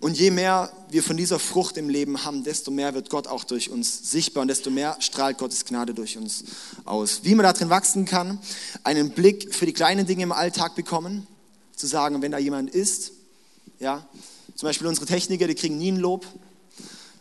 Und 0.00 0.18
je 0.18 0.30
mehr 0.30 0.72
wir 0.88 1.02
von 1.02 1.16
dieser 1.18 1.38
Frucht 1.38 1.76
im 1.76 1.90
Leben 1.90 2.24
haben, 2.24 2.42
desto 2.42 2.70
mehr 2.70 2.94
wird 2.94 3.10
Gott 3.10 3.26
auch 3.26 3.44
durch 3.44 3.70
uns 3.70 4.10
sichtbar 4.10 4.40
und 4.42 4.48
desto 4.48 4.70
mehr 4.70 4.96
strahlt 5.00 5.36
Gottes 5.36 5.66
Gnade 5.66 5.92
durch 5.92 6.16
uns 6.16 6.44
aus. 6.86 7.20
Wie 7.22 7.34
man 7.34 7.44
darin 7.44 7.68
wachsen 7.68 8.06
kann, 8.06 8.38
einen 8.82 9.10
Blick 9.10 9.54
für 9.54 9.66
die 9.66 9.74
kleinen 9.74 10.06
Dinge 10.06 10.22
im 10.22 10.32
Alltag 10.32 10.74
bekommen, 10.74 11.26
zu 11.76 11.86
sagen, 11.86 12.22
wenn 12.22 12.32
da 12.32 12.38
jemand 12.38 12.70
ist, 12.70 13.12
ja, 13.78 14.06
zum 14.54 14.68
Beispiel 14.68 14.86
unsere 14.86 15.06
Techniker, 15.06 15.46
die 15.46 15.54
kriegen 15.54 15.76
nie 15.78 15.92
ein 15.92 15.98
Lob, 15.98 16.26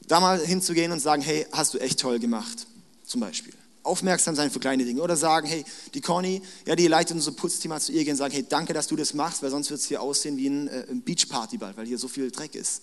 da 0.07 0.19
mal 0.19 0.39
hinzugehen 0.39 0.91
und 0.91 0.99
sagen, 0.99 1.21
hey, 1.21 1.45
hast 1.51 1.73
du 1.73 1.79
echt 1.79 1.99
toll 1.99 2.19
gemacht, 2.19 2.65
zum 3.05 3.19
Beispiel. 3.21 3.53
Aufmerksam 3.83 4.35
sein 4.35 4.51
für 4.51 4.59
kleine 4.59 4.85
Dinge. 4.85 5.01
Oder 5.01 5.15
sagen, 5.15 5.47
hey, 5.47 5.63
die 5.93 6.01
Conny, 6.01 6.41
ja, 6.65 6.75
die 6.75 6.87
leitet 6.87 7.15
unser 7.15 7.31
Putzthema 7.31 7.79
zu 7.79 7.91
ihr 7.91 8.03
gehen 8.03 8.11
und 8.11 8.17
sagen, 8.17 8.33
hey, 8.33 8.45
danke, 8.47 8.73
dass 8.73 8.87
du 8.87 8.95
das 8.95 9.13
machst, 9.13 9.41
weil 9.41 9.49
sonst 9.49 9.69
wird 9.69 9.79
es 9.79 9.87
hier 9.87 10.01
aussehen 10.01 10.37
wie 10.37 10.47
ein, 10.47 10.67
äh, 10.67 10.85
ein 10.89 11.01
Beachpartyball, 11.01 11.75
weil 11.77 11.85
hier 11.85 11.97
so 11.97 12.07
viel 12.07 12.29
Dreck 12.31 12.55
ist. 12.55 12.81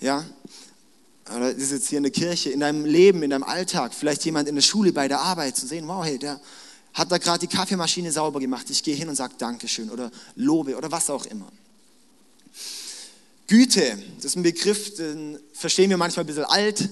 Ja, 0.00 0.24
oder 1.34 1.50
ist 1.50 1.70
jetzt 1.70 1.88
hier 1.88 1.98
in 1.98 2.04
der 2.04 2.12
Kirche, 2.12 2.50
in 2.50 2.60
deinem 2.60 2.84
Leben, 2.84 3.22
in 3.22 3.30
deinem 3.30 3.44
Alltag, 3.44 3.94
vielleicht 3.94 4.24
jemand 4.24 4.48
in 4.48 4.54
der 4.54 4.62
Schule, 4.62 4.92
bei 4.92 5.08
der 5.08 5.20
Arbeit, 5.20 5.56
zu 5.56 5.66
sehen, 5.66 5.86
wow, 5.86 6.04
hey, 6.04 6.18
der 6.18 6.40
hat 6.92 7.12
da 7.12 7.18
gerade 7.18 7.46
die 7.46 7.54
Kaffeemaschine 7.54 8.10
sauber 8.10 8.40
gemacht. 8.40 8.68
Ich 8.70 8.82
gehe 8.82 8.96
hin 8.96 9.08
und 9.08 9.14
sage 9.14 9.34
Dankeschön 9.38 9.90
oder 9.90 10.10
lobe 10.34 10.76
oder 10.76 10.90
was 10.90 11.08
auch 11.08 11.24
immer. 11.26 11.50
Güte, 13.46 13.98
das 14.16 14.26
ist 14.26 14.36
ein 14.36 14.42
Begriff, 14.42 14.94
den 14.94 15.38
verstehen 15.52 15.90
wir 15.90 15.96
manchmal 15.96 16.24
ein 16.24 16.26
bisschen 16.26 16.44
alt, 16.44 16.88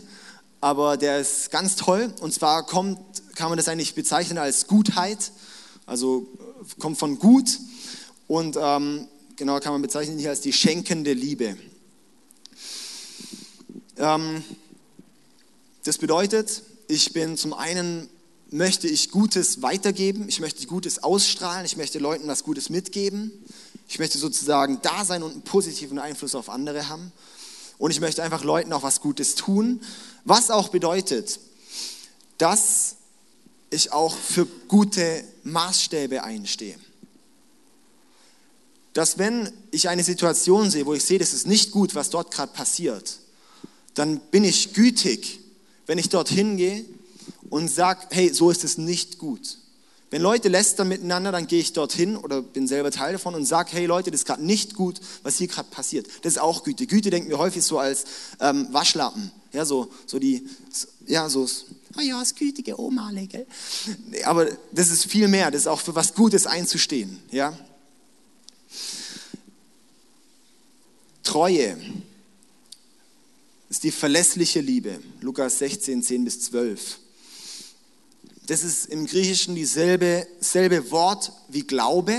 aber 0.61 0.97
der 0.97 1.21
ist 1.21 1.51
ganz 1.51 1.77
toll. 1.77 2.13
Und 2.21 2.35
zwar 2.35 2.67
kommt, 2.67 2.99
kann 3.35 3.49
man 3.49 3.57
das 3.57 3.69
eigentlich 3.69 3.95
bezeichnen 3.95 4.39
als 4.39 4.67
Gutheit, 4.67 5.33
also 5.87 6.29
kommt 6.79 6.99
von 6.99 7.19
gut 7.19 7.59
und 8.27 8.57
ähm, 8.61 9.09
genau 9.37 9.61
kann 9.61 9.73
man 9.73 9.83
bezeichnen 9.83 10.19
hier 10.19 10.31
als 10.31 10.41
die 10.41 10.53
schenkende 10.53 11.13
Liebe. 11.13 11.57
Ähm, 13.97 14.43
das 15.85 15.99
bedeutet, 15.99 16.63
ich 16.89 17.13
bin 17.13 17.37
zum 17.37 17.55
einen 17.55 18.09
möchte 18.51 18.89
ich 18.89 19.11
Gutes 19.11 19.63
weitergeben, 19.63 20.29
ich 20.29 20.41
möchte 20.41 20.67
Gutes 20.67 21.03
ausstrahlen, 21.03 21.65
ich 21.67 21.77
möchte 21.77 21.99
Leuten 21.99 22.27
was 22.29 22.45
Gutes 22.45 22.71
mitgeben. 22.71 23.33
Ich 23.91 23.99
möchte 23.99 24.19
sozusagen 24.19 24.81
da 24.83 25.05
sein 25.05 25.23
und 25.23 25.33
einen 25.33 25.43
positiven 25.43 25.99
Einfluss 25.99 26.35
auf 26.35 26.51
andere 26.51 26.91
haben. 26.91 27.11
Und 27.79 27.93
ich 27.93 28.01
möchte 28.01 28.23
einfach 28.23 28.45
Leuten 28.45 28.73
auch 28.73 28.83
was 28.83 29.01
Gutes 29.01 29.35
tun, 29.37 29.81
was 30.25 30.51
auch 30.51 30.69
bedeutet, 30.69 31.39
dass 32.39 32.97
ich 33.71 33.93
auch 33.93 34.17
für 34.17 34.47
gute 34.67 35.25
Maßstäbe 35.45 36.23
einstehe. 36.25 36.79
Dass 38.93 39.19
wenn 39.19 39.53
ich 39.71 39.89
eine 39.89 40.03
Situation 40.03 40.71
sehe, 40.71 40.87
wo 40.87 40.95
ich 40.95 41.05
sehe, 41.05 41.19
das 41.19 41.33
ist 41.33 41.47
nicht 41.47 41.71
gut, 41.71 41.95
was 41.95 42.11
dort 42.11 42.33
gerade 42.33 42.53
passiert, 42.53 43.19
dann 43.95 44.19
bin 44.19 44.45
ich 44.45 44.75
gütig, 44.75 45.41
wenn 45.87 45.99
ich 45.99 46.09
dorthin 46.09 46.57
gehe 46.57 46.85
und 47.51 47.69
sage, 47.69 48.07
hey, 48.11 48.33
so 48.33 48.51
ist 48.51 48.65
es 48.65 48.79
nicht 48.79 49.19
gut. 49.19 49.58
Wenn 50.11 50.23
Leute 50.23 50.49
lästern 50.49 50.89
miteinander, 50.89 51.33
dann 51.33 51.47
gehe 51.47 51.61
ich 51.61 51.75
dorthin 51.75 52.17
oder 52.17 52.41
bin 52.41 52.67
selber 52.67 52.91
Teil 52.91 53.13
davon 53.13 53.35
und 53.35 53.45
sage, 53.45 53.71
hey 53.73 53.85
Leute, 53.85 54.11
das 54.11 54.23
ist 54.23 54.27
gerade 54.27 54.45
nicht 54.45 54.75
gut, 54.75 55.01
was 55.23 55.37
hier 55.37 55.49
gerade 55.49 55.69
passiert. 55.71 56.07
Das 56.23 56.33
ist 56.35 56.39
auch 56.39 56.65
Güte. 56.65 56.87
Güte 56.87 57.11
denken 57.11 57.29
wir 57.29 57.39
häufig 57.39 57.63
so 57.63 57.79
als 57.79 58.05
ähm, 58.41 58.69
Waschlappen. 58.71 59.31
Ja, 59.53 59.65
so, 59.65 59.91
so 60.07 60.19
die, 60.19 60.47
ja, 61.07 61.29
so, 61.29 61.47
oh 61.97 62.01
ja, 62.01 62.19
das 62.21 62.35
gütige 62.35 62.81
Oma, 62.81 63.11
gell? 63.13 63.47
Aber 64.25 64.47
das 64.73 64.91
ist 64.91 65.07
viel 65.07 65.29
mehr, 65.29 65.51
das 65.51 65.63
ist 65.63 65.67
auch 65.67 65.81
für 65.81 65.95
was 65.95 66.15
Gutes 66.15 66.47
einzustehen. 66.47 67.21
Ja? 67.31 67.59
Treue 71.23 71.77
ist 73.69 73.85
die 73.85 73.91
verlässliche 73.91 74.61
Liebe. 74.61 75.01
Lukas 75.21 75.59
16, 75.59 76.03
10 76.03 76.25
bis 76.25 76.41
12. 76.41 76.99
Das 78.49 78.63
ist 78.63 78.87
im 78.87 79.07
Griechischen 79.07 79.55
dieselbe 79.55 80.27
selbe 80.41 80.91
Wort 80.91 81.33
wie 81.49 81.65
Glaube, 81.65 82.17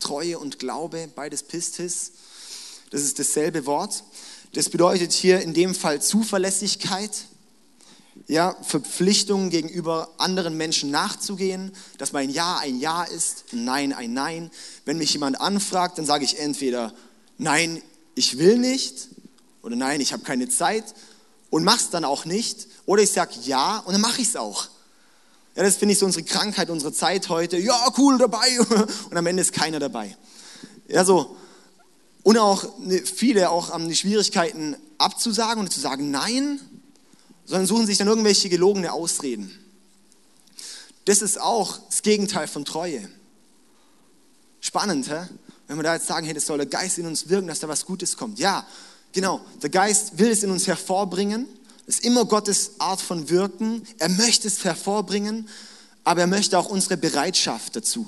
Treue 0.00 0.36
und 0.40 0.58
Glaube, 0.58 1.08
beides 1.14 1.44
Pistis. 1.44 2.10
Das 2.90 3.02
ist 3.02 3.20
dasselbe 3.20 3.64
Wort. 3.64 4.02
Das 4.54 4.68
bedeutet 4.68 5.12
hier 5.12 5.40
in 5.42 5.54
dem 5.54 5.76
Fall 5.76 6.02
Zuverlässigkeit, 6.02 7.26
ja, 8.26 8.56
Verpflichtungen 8.62 9.50
gegenüber 9.50 10.10
anderen 10.18 10.56
Menschen 10.56 10.90
nachzugehen, 10.90 11.70
dass 11.98 12.10
mein 12.10 12.30
Ja 12.30 12.58
ein 12.58 12.80
Ja 12.80 13.04
ist, 13.04 13.44
ein 13.52 13.64
Nein 13.64 13.92
ein 13.92 14.12
Nein. 14.12 14.50
Wenn 14.84 14.98
mich 14.98 15.12
jemand 15.12 15.40
anfragt, 15.40 15.98
dann 15.98 16.04
sage 16.04 16.24
ich 16.24 16.40
entweder 16.40 16.92
Nein, 17.38 17.80
ich 18.16 18.38
will 18.38 18.58
nicht 18.58 19.08
oder 19.62 19.76
Nein, 19.76 20.00
ich 20.00 20.12
habe 20.12 20.24
keine 20.24 20.48
Zeit 20.48 20.96
und 21.50 21.62
mach's 21.62 21.90
dann 21.90 22.04
auch 22.04 22.24
nicht 22.24 22.66
oder 22.86 23.04
ich 23.04 23.12
sage 23.12 23.34
Ja 23.44 23.78
und 23.78 23.92
dann 23.92 24.00
mache 24.00 24.20
ich 24.20 24.28
es 24.28 24.36
auch. 24.36 24.73
Ja, 25.56 25.62
das 25.62 25.76
finde 25.76 25.92
ich 25.92 25.98
so 25.98 26.06
unsere 26.06 26.24
Krankheit, 26.24 26.70
unsere 26.70 26.92
Zeit 26.92 27.28
heute. 27.28 27.56
Ja, 27.58 27.92
cool 27.96 28.18
dabei. 28.18 28.58
Und 29.10 29.16
am 29.16 29.26
Ende 29.26 29.42
ist 29.42 29.52
keiner 29.52 29.78
dabei. 29.78 30.16
Ja, 30.88 31.04
so. 31.04 31.36
Und 32.22 32.38
auch 32.38 32.78
ne, 32.78 33.00
viele 33.00 33.50
auch 33.50 33.70
haben 33.70 33.88
die 33.88 33.94
Schwierigkeiten 33.94 34.76
abzusagen 34.98 35.62
und 35.62 35.70
zu 35.70 35.78
sagen 35.78 36.10
Nein, 36.10 36.58
sondern 37.44 37.66
suchen 37.66 37.86
sich 37.86 37.98
dann 37.98 38.08
irgendwelche 38.08 38.48
gelogene 38.48 38.92
Ausreden. 38.92 39.50
Das 41.04 41.20
ist 41.20 41.38
auch 41.38 41.78
das 41.90 42.00
Gegenteil 42.00 42.48
von 42.48 42.64
Treue. 42.64 43.10
Spannend, 44.60 45.10
hä? 45.10 45.28
wenn 45.66 45.76
wir 45.76 45.82
da 45.82 45.94
jetzt 45.94 46.06
sagen, 46.06 46.26
hey, 46.26 46.34
das 46.34 46.46
soll 46.46 46.58
der 46.58 46.66
Geist 46.66 46.98
in 46.98 47.06
uns 47.06 47.28
wirken, 47.28 47.46
dass 47.46 47.60
da 47.60 47.68
was 47.68 47.86
Gutes 47.86 48.16
kommt. 48.16 48.38
Ja, 48.38 48.66
genau, 49.12 49.40
der 49.62 49.70
Geist 49.70 50.18
will 50.18 50.30
es 50.30 50.42
in 50.42 50.50
uns 50.50 50.66
hervorbringen, 50.66 51.46
ist 51.86 52.04
immer 52.04 52.24
Gottes 52.24 52.72
Art 52.78 53.00
von 53.00 53.28
Wirken. 53.28 53.86
Er 53.98 54.08
möchte 54.08 54.48
es 54.48 54.64
hervorbringen, 54.64 55.48
aber 56.04 56.22
er 56.22 56.26
möchte 56.26 56.58
auch 56.58 56.68
unsere 56.68 56.96
Bereitschaft 56.96 57.76
dazu. 57.76 58.06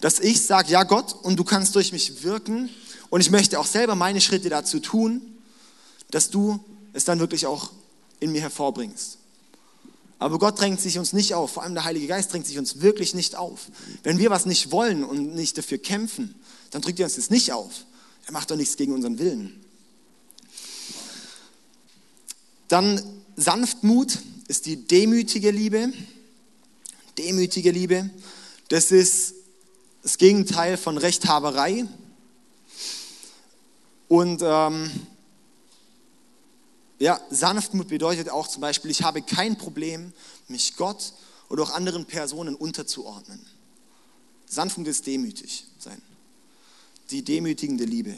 dass 0.00 0.18
ich 0.18 0.44
sage, 0.44 0.72
ja 0.72 0.82
Gott, 0.82 1.14
und 1.22 1.38
du 1.38 1.44
kannst 1.44 1.76
durch 1.76 1.92
mich 1.92 2.24
wirken 2.24 2.68
und 3.08 3.20
ich 3.20 3.30
möchte 3.30 3.60
auch 3.60 3.66
selber 3.66 3.94
meine 3.94 4.20
Schritte 4.20 4.48
dazu 4.48 4.80
tun, 4.80 5.22
dass 6.10 6.28
du 6.28 6.58
es 6.92 7.04
dann 7.04 7.20
wirklich 7.20 7.46
auch 7.46 7.70
in 8.18 8.32
mir 8.32 8.40
hervorbringst. 8.40 9.18
Aber 10.18 10.40
Gott 10.40 10.60
drängt 10.60 10.80
sich 10.80 10.98
uns 10.98 11.12
nicht 11.12 11.34
auf, 11.34 11.52
vor 11.52 11.62
allem 11.62 11.74
der 11.74 11.84
Heilige 11.84 12.08
Geist 12.08 12.32
drängt 12.32 12.46
sich 12.46 12.58
uns 12.58 12.80
wirklich 12.80 13.14
nicht 13.14 13.36
auf. 13.36 13.66
Wenn 14.02 14.18
wir 14.18 14.30
was 14.30 14.44
nicht 14.44 14.72
wollen 14.72 15.04
und 15.04 15.34
nicht 15.34 15.56
dafür 15.56 15.78
kämpfen, 15.78 16.34
dann 16.72 16.82
drückt 16.82 16.98
er 16.98 17.06
uns 17.06 17.14
das 17.14 17.30
nicht 17.30 17.52
auf. 17.52 17.86
Er 18.26 18.32
macht 18.32 18.50
doch 18.50 18.56
nichts 18.56 18.76
gegen 18.76 18.92
unseren 18.92 19.20
Willen. 19.20 19.61
Dann 22.72 23.02
Sanftmut 23.36 24.18
ist 24.48 24.64
die 24.64 24.76
demütige 24.76 25.50
Liebe. 25.50 25.92
Demütige 27.18 27.70
Liebe, 27.70 28.08
das 28.68 28.90
ist 28.90 29.34
das 30.02 30.16
Gegenteil 30.16 30.78
von 30.78 30.96
Rechthaberei. 30.96 31.84
Und 34.08 34.40
ähm, 34.42 34.90
ja, 36.98 37.20
Sanftmut 37.28 37.88
bedeutet 37.88 38.30
auch 38.30 38.48
zum 38.48 38.62
Beispiel, 38.62 38.90
ich 38.90 39.02
habe 39.02 39.20
kein 39.20 39.58
Problem, 39.58 40.14
mich 40.48 40.74
Gott 40.76 41.12
oder 41.50 41.64
auch 41.64 41.74
anderen 41.74 42.06
Personen 42.06 42.54
unterzuordnen. 42.54 43.44
Sanftmut 44.46 44.88
ist 44.88 45.06
demütig 45.06 45.66
sein. 45.78 46.00
Die 47.10 47.22
demütigende 47.22 47.84
Liebe. 47.84 48.16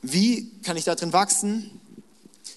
Wie 0.00 0.50
kann 0.62 0.78
ich 0.78 0.84
darin 0.84 1.12
wachsen? 1.12 1.78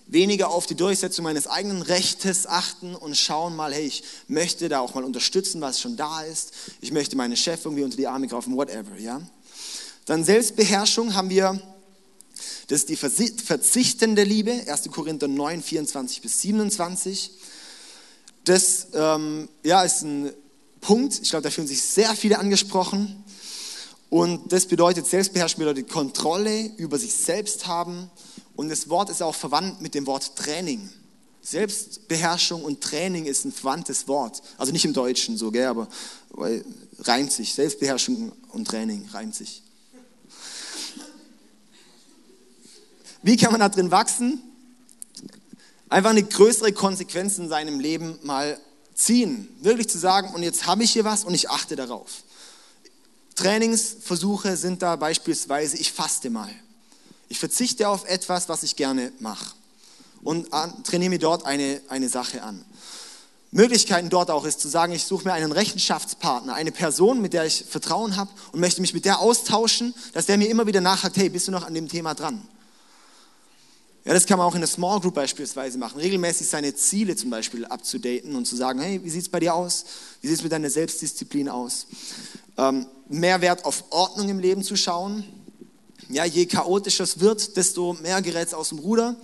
Weniger 0.08 0.50
auf 0.50 0.66
die 0.66 0.76
Durchsetzung 0.76 1.24
meines 1.24 1.48
eigenen 1.48 1.82
Rechtes 1.82 2.46
achten 2.46 2.96
und 2.96 3.16
schauen 3.18 3.56
mal, 3.56 3.74
hey, 3.74 3.86
ich 3.86 4.04
möchte 4.28 4.70
da 4.70 4.80
auch 4.80 4.94
mal 4.94 5.04
unterstützen, 5.04 5.62
was 5.62 5.80
schon 5.80 5.96
da 5.96 6.22
ist. 6.22 6.54
Ich 6.82 6.92
möchte 6.92 7.16
meinen 7.16 7.38
Chef 7.38 7.66
irgendwie 7.66 7.84
unter 7.84 7.98
die 7.98 8.08
Arme 8.08 8.28
greifen, 8.28 8.56
whatever, 8.56 8.98
ja. 9.00 9.22
Dann 10.06 10.24
Selbstbeherrschung 10.24 11.14
haben 11.16 11.30
wir 11.30 11.62
das 12.68 12.86
ist 12.86 12.90
die 12.90 12.96
verzichtende 12.96 14.24
Liebe, 14.24 14.52
1. 14.68 14.90
Korinther 14.92 15.28
9, 15.28 15.62
24 15.62 16.22
bis 16.22 16.42
27. 16.42 17.32
Das 18.46 18.88
ähm, 18.94 19.50
ja, 19.64 19.84
ist 19.84 20.02
ein 20.04 20.32
Punkt, 20.82 21.20
ich 21.22 21.30
glaube, 21.30 21.44
da 21.44 21.50
fühlen 21.50 21.68
sich 21.68 21.82
sehr 21.82 22.16
viele 22.16 22.40
angesprochen. 22.40 23.24
Und 24.10 24.52
das 24.52 24.66
bedeutet, 24.66 25.08
Selbstbeherrschung 25.08 25.60
bedeutet 25.60 25.90
Kontrolle 25.90 26.72
über 26.78 27.00
sich 27.00 27.14
selbst 27.14 27.68
haben. 27.68 28.10
Und 28.56 28.70
das 28.70 28.90
Wort 28.90 29.10
ist 29.10 29.22
auch 29.22 29.36
verwandt 29.36 29.82
mit 29.82 29.96
dem 29.96 30.06
Wort 30.06 30.36
Training. 30.36 30.90
Selbstbeherrschung 31.42 32.64
und 32.64 32.82
Training 32.82 33.26
ist 33.26 33.46
ein 33.46 33.52
verwandtes 33.52 34.08
Wort. 34.08 34.42
Also 34.58 34.72
nicht 34.72 34.86
im 34.86 34.94
Deutschen 34.94 35.38
so, 35.38 35.52
gell, 35.52 35.66
aber 35.66 35.88
reimt 37.00 37.32
sich. 37.32 37.54
Selbstbeherrschung 37.54 38.32
und 38.50 38.68
Training 38.68 39.10
reimt 39.12 39.36
sich. 39.36 39.62
Wie 43.22 43.38
kann 43.38 43.52
man 43.52 43.60
da 43.60 43.70
drin 43.70 43.92
wachsen? 43.92 44.42
Einfach 45.90 46.12
eine 46.12 46.24
größere 46.24 46.74
Konsequenz 46.74 47.38
in 47.38 47.50
seinem 47.50 47.80
Leben 47.80 48.20
mal 48.24 48.60
ziehen. 48.94 49.48
Wirklich 49.62 49.90
zu 49.90 49.98
sagen, 49.98 50.34
und 50.34 50.44
jetzt 50.44 50.66
habe 50.66 50.84
ich 50.84 50.92
hier 50.92 51.04
was 51.04 51.24
und 51.24 51.34
ich 51.34 51.50
achte 51.50 51.76
darauf. 51.76 52.24
Trainingsversuche 53.36 54.58
sind 54.58 54.82
da 54.82 54.96
beispielsweise, 54.96 55.78
ich 55.78 55.92
faste 55.92 56.30
mal. 56.30 56.54
Ich 57.34 57.40
verzichte 57.40 57.90
auf 57.90 58.08
etwas, 58.08 58.48
was 58.48 58.62
ich 58.62 58.76
gerne 58.76 59.12
mache 59.18 59.56
und 60.22 60.50
trainiere 60.84 61.10
mir 61.10 61.18
dort 61.18 61.48
eine, 61.48 61.82
eine 61.90 62.08
Sache 62.08 62.44
an. 62.44 62.64
Möglichkeiten 63.50 64.10
dort 64.10 64.30
auch 64.30 64.46
ist 64.46 64.60
zu 64.60 64.68
sagen, 64.68 64.94
ich 64.94 65.06
suche 65.06 65.24
mir 65.24 65.34
einen 65.34 65.52
Rechenschaftspartner, 65.52 66.54
eine 66.54 66.72
Person, 66.72 67.24
mit 67.24 67.34
der 67.34 67.48
ich 67.48 67.66
Vertrauen 67.68 68.18
habe 68.18 68.30
und 68.52 68.60
möchte 68.60 68.82
mich 68.82 68.94
mit 68.94 69.06
der 69.06 69.18
austauschen, 69.18 69.96
dass 70.14 70.28
der 70.28 70.38
mir 70.38 70.48
immer 70.48 70.68
wieder 70.68 70.80
nachhakt, 70.80 71.18
hey, 71.18 71.28
bist 71.28 71.48
du 71.48 71.52
noch 71.52 71.66
an 71.66 71.74
dem 71.74 71.88
Thema 71.88 72.14
dran? 72.14 72.48
Ja, 74.06 74.14
das 74.14 74.28
kann 74.28 74.38
man 74.38 74.46
auch 74.46 74.54
in 74.54 74.62
der 74.62 74.70
Small 74.70 75.00
Group 75.00 75.16
beispielsweise 75.16 75.80
machen. 75.80 76.00
Regelmäßig 76.00 76.48
seine 76.48 76.76
Ziele 76.76 77.16
zum 77.16 77.32
Beispiel 77.32 77.66
abzudaten 77.66 78.36
und 78.36 78.46
zu 78.46 78.56
sagen, 78.56 78.80
hey, 78.80 79.04
wie 79.04 79.10
sieht 79.10 79.24
es 79.24 79.30
bei 79.30 79.40
dir 79.40 79.56
aus? 79.56 79.86
Wie 80.22 80.28
sieht 80.28 80.38
es 80.38 80.44
mit 80.44 80.52
deiner 80.52 80.70
Selbstdisziplin 80.70 81.50
aus? 81.50 81.88
Ähm, 82.60 82.86
mehr 83.10 83.42
Wert 83.42 83.66
auf 83.66 83.86
Ordnung 83.90 84.30
im 84.30 84.38
Leben 84.38 84.64
zu 84.64 84.76
schauen. 84.76 85.24
Ja, 86.14 86.26
je 86.26 86.46
chaotischer 86.46 87.04
es 87.04 87.20
wird, 87.20 87.58
desto 87.58 87.94
mehr 87.94 88.22
gerät 88.22 88.48
es 88.48 88.54
aus 88.54 88.70
dem 88.70 88.80
Ruder. 88.80 89.16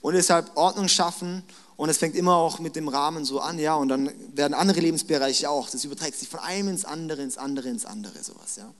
Und 0.00 0.14
deshalb 0.14 0.56
Ordnung 0.56 0.88
schaffen. 0.88 1.42
Und 1.76 1.88
es 1.88 1.98
fängt 1.98 2.14
immer 2.14 2.36
auch 2.36 2.58
mit 2.58 2.76
dem 2.76 2.88
Rahmen 2.88 3.24
so 3.24 3.40
an, 3.40 3.58
ja. 3.58 3.74
Und 3.74 3.88
dann 3.88 4.12
werden 4.34 4.54
andere 4.54 4.80
Lebensbereiche 4.80 5.48
auch. 5.50 5.68
Das 5.70 5.84
überträgt 5.84 6.18
sich 6.18 6.28
von 6.28 6.40
einem 6.40 6.68
ins 6.68 6.84
andere, 6.84 7.22
ins 7.22 7.38
andere, 7.38 7.68
ins 7.68 7.84
andere, 7.84 8.22
sowas, 8.22 8.56
ja. 8.56 8.72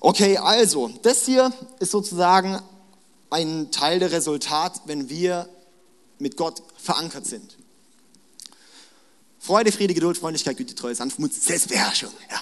Okay, 0.00 0.36
also, 0.36 0.92
das 1.02 1.24
hier 1.24 1.50
ist 1.80 1.90
sozusagen 1.90 2.60
ein 3.30 3.70
Teil 3.70 3.98
der 3.98 4.12
Resultat, 4.12 4.82
wenn 4.84 5.08
wir 5.08 5.48
mit 6.18 6.36
Gott 6.36 6.62
verankert 6.76 7.26
sind. 7.26 7.56
Freude, 9.38 9.72
Friede, 9.72 9.94
Geduld, 9.94 10.16
Freundlichkeit, 10.18 10.56
Güte, 10.56 10.74
Treue, 10.74 10.94
Sanftmut, 10.94 11.32
Selbstbeherrschung. 11.32 12.10
Ja. 12.30 12.40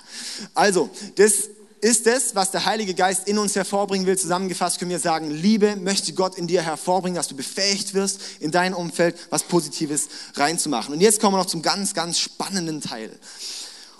Also, 0.54 0.90
das 1.16 1.50
ist 1.82 2.06
das, 2.06 2.34
was 2.34 2.50
der 2.50 2.64
Heilige 2.64 2.94
Geist 2.94 3.28
in 3.28 3.36
uns 3.36 3.54
hervorbringen 3.54 4.06
will. 4.06 4.16
Zusammengefasst 4.16 4.78
können 4.78 4.90
wir 4.90 4.98
sagen, 4.98 5.30
Liebe 5.30 5.76
möchte 5.76 6.14
Gott 6.14 6.38
in 6.38 6.46
dir 6.46 6.62
hervorbringen, 6.62 7.16
dass 7.16 7.28
du 7.28 7.36
befähigt 7.36 7.92
wirst, 7.92 8.20
in 8.40 8.50
dein 8.50 8.72
Umfeld 8.72 9.16
was 9.28 9.42
Positives 9.42 10.08
reinzumachen. 10.34 10.94
Und 10.94 11.02
jetzt 11.02 11.20
kommen 11.20 11.34
wir 11.34 11.38
noch 11.38 11.46
zum 11.46 11.60
ganz, 11.60 11.92
ganz 11.92 12.18
spannenden 12.18 12.80
Teil. 12.80 13.10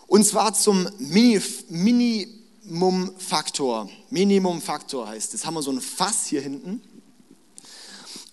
Und 0.06 0.24
zwar 0.24 0.54
zum 0.54 0.88
Mini, 0.98 1.42
Mini 1.68 2.42
Minimumfaktor. 2.64 3.90
Minimumfaktor 4.10 5.08
heißt 5.08 5.34
es. 5.34 5.44
Haben 5.44 5.54
wir 5.54 5.62
so 5.62 5.72
ein 5.72 5.80
Fass 5.80 6.26
hier 6.26 6.40
hinten. 6.40 6.80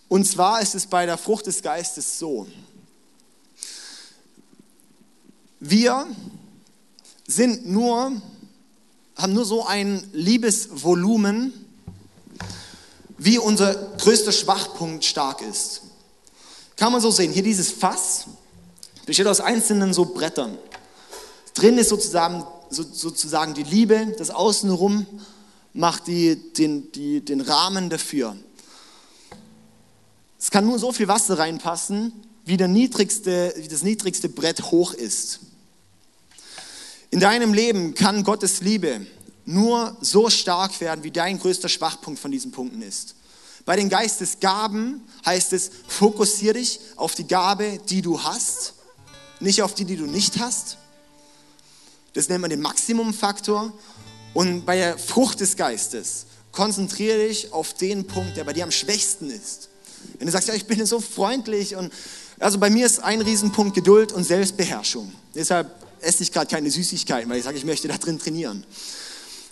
Und 0.08 0.26
zwar 0.26 0.62
ist 0.62 0.76
es 0.76 0.88
bei 0.88 1.06
der 1.06 1.18
Frucht 1.18 1.48
des 1.48 1.62
Geistes 1.62 2.20
so. 2.20 2.48
Wir 5.60 6.08
sind 7.28 7.68
nur, 7.68 8.22
haben 9.20 9.34
nur 9.34 9.46
so 9.46 9.66
ein 9.66 10.08
Liebesvolumen, 10.14 11.54
wie 13.18 13.38
unser 13.38 13.76
größter 13.98 14.32
Schwachpunkt 14.32 15.04
stark 15.04 15.42
ist. 15.42 15.82
Kann 16.78 16.94
man 16.94 17.02
so 17.02 17.12
sehen. 17.12 17.34
Hier 17.34 17.44
dieses 17.44 17.70
Fass 17.70 18.28
besteht 19.06 19.28
aus 19.28 19.42
einzelnen 19.42 19.94
so 19.94 20.06
Brettern. 20.06 20.58
Drin 21.54 21.78
ist 21.78 21.90
sozusagen 21.90 22.46
so, 22.70 22.84
sozusagen 22.84 23.54
die 23.54 23.64
Liebe, 23.64 24.16
das 24.18 24.30
Außenrum 24.30 25.06
macht 25.74 26.08
die, 26.08 26.54
den, 26.54 26.90
die, 26.94 27.20
den 27.20 27.42
Rahmen 27.42 27.90
dafür. 27.90 28.38
Es 30.40 30.50
kann 30.50 30.66
nur 30.66 30.80
so 30.80 30.94
viel 30.94 31.10
Wasser 31.10 31.38
reinpassen, 31.38 32.14
wie, 32.46 32.56
der 32.56 32.70
niedrigste, 32.70 33.54
wie 33.58 33.68
das 33.68 33.84
niedrigste 33.84 34.30
Brett 34.30 34.72
hoch 34.72 34.94
ist. 34.94 35.42
In 37.12 37.20
deinem 37.20 37.54
Leben 37.54 37.96
kann 37.96 38.24
Gottes 38.24 38.62
Liebe 38.62 39.06
nur 39.46 39.98
so 40.02 40.30
stark 40.30 40.80
werden, 40.80 41.04
wie 41.04 41.12
dein 41.12 41.40
größter 41.40 41.70
Schwachpunkt 41.70 42.20
von 42.20 42.32
diesen 42.32 42.52
Punkten 42.52 42.82
ist. 42.84 43.16
Bei 43.66 43.76
den 43.76 43.90
Geistesgaben 43.90 45.02
heißt 45.26 45.54
es, 45.54 45.72
fokussiere 45.88 46.56
dich 46.56 46.80
auf 46.96 47.16
die 47.16 47.28
Gabe, 47.28 47.80
die 47.90 48.02
du 48.02 48.24
hast, 48.24 48.74
nicht 49.40 49.62
auf 49.64 49.74
die, 49.74 49.86
die 49.86 49.96
du 49.96 50.06
nicht 50.06 50.40
hast. 50.40 50.78
Das 52.14 52.30
nennt 52.30 52.42
man 52.42 52.50
den 52.50 52.62
Maximumfaktor. 52.62 53.74
Und 54.34 54.66
bei 54.66 54.76
der 54.76 54.98
Frucht 54.98 55.40
des 55.40 55.56
Geistes 55.56 56.26
konzentriere 56.52 57.28
dich 57.28 57.52
auf 57.52 57.74
den 57.74 58.06
Punkt, 58.06 58.38
der 58.38 58.44
bei 58.44 58.54
dir 58.54 58.64
am 58.64 58.72
schwächsten 58.72 59.30
ist. 59.32 59.70
Wenn 60.18 60.28
du 60.28 60.32
sagst, 60.32 60.48
ja, 60.48 60.54
ich 60.54 60.66
bin 60.66 60.86
so 60.86 61.00
freundlich 61.00 61.76
und 61.76 61.92
also 62.40 62.58
bei 62.58 62.70
mir 62.70 62.86
ist 62.86 63.04
ein 63.04 63.22
Riesenpunkt 63.22 63.76
Geduld 63.76 64.12
und 64.14 64.24
Selbstbeherrschung. 64.24 65.12
Deshalb 65.36 65.79
esse 66.02 66.24
ich 66.24 66.32
gerade 66.32 66.48
keine 66.48 66.70
Süßigkeiten, 66.70 67.30
weil 67.30 67.38
ich 67.38 67.44
sage, 67.44 67.58
ich 67.58 67.66
möchte 67.66 67.88
da 67.88 67.98
drin 67.98 68.20
trainieren. 68.20 68.66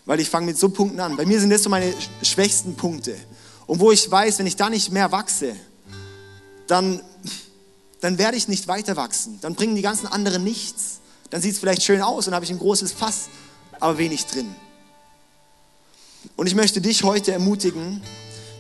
Weil 0.06 0.20
ich 0.20 0.30
fange 0.30 0.46
mit 0.46 0.58
so 0.58 0.70
Punkten 0.70 1.00
an. 1.00 1.18
Bei 1.18 1.26
mir 1.26 1.40
sind 1.40 1.50
das 1.50 1.64
so 1.64 1.70
meine 1.70 1.94
schwächsten 2.22 2.76
Punkte. 2.76 3.16
Und 3.66 3.80
wo 3.80 3.92
ich 3.92 4.10
weiß, 4.10 4.40
wenn 4.40 4.48
ich 4.48 4.56
da 4.56 4.70
nicht 4.70 4.92
mehr 4.92 5.12
wachse, 5.12 5.56
dann, 6.68 7.02
dann 8.00 8.18
werde 8.18 8.38
ich 8.38 8.48
nicht 8.48 8.68
weiter 8.68 8.96
wachsen. 8.96 9.40
Dann 9.42 9.56
bringen 9.56 9.76
die 9.76 9.82
ganzen 9.82 10.08
anderen 10.08 10.44
nichts. 10.44 11.00
Dann 11.30 11.42
sieht 11.42 11.54
es 11.54 11.60
vielleicht 11.60 11.84
schön 11.84 12.02
aus 12.02 12.28
und 12.28 12.34
habe 12.34 12.46
ich 12.46 12.52
ein 12.52 12.60
großes 12.60 12.94
Fass, 12.94 13.28
aber 13.80 13.98
wenig 13.98 14.26
drin. 14.26 14.56
Und 16.36 16.48
ich 16.48 16.56
möchte 16.56 16.82
dich 16.82 17.04
heute 17.04 17.32
ermutigen, 17.32 18.02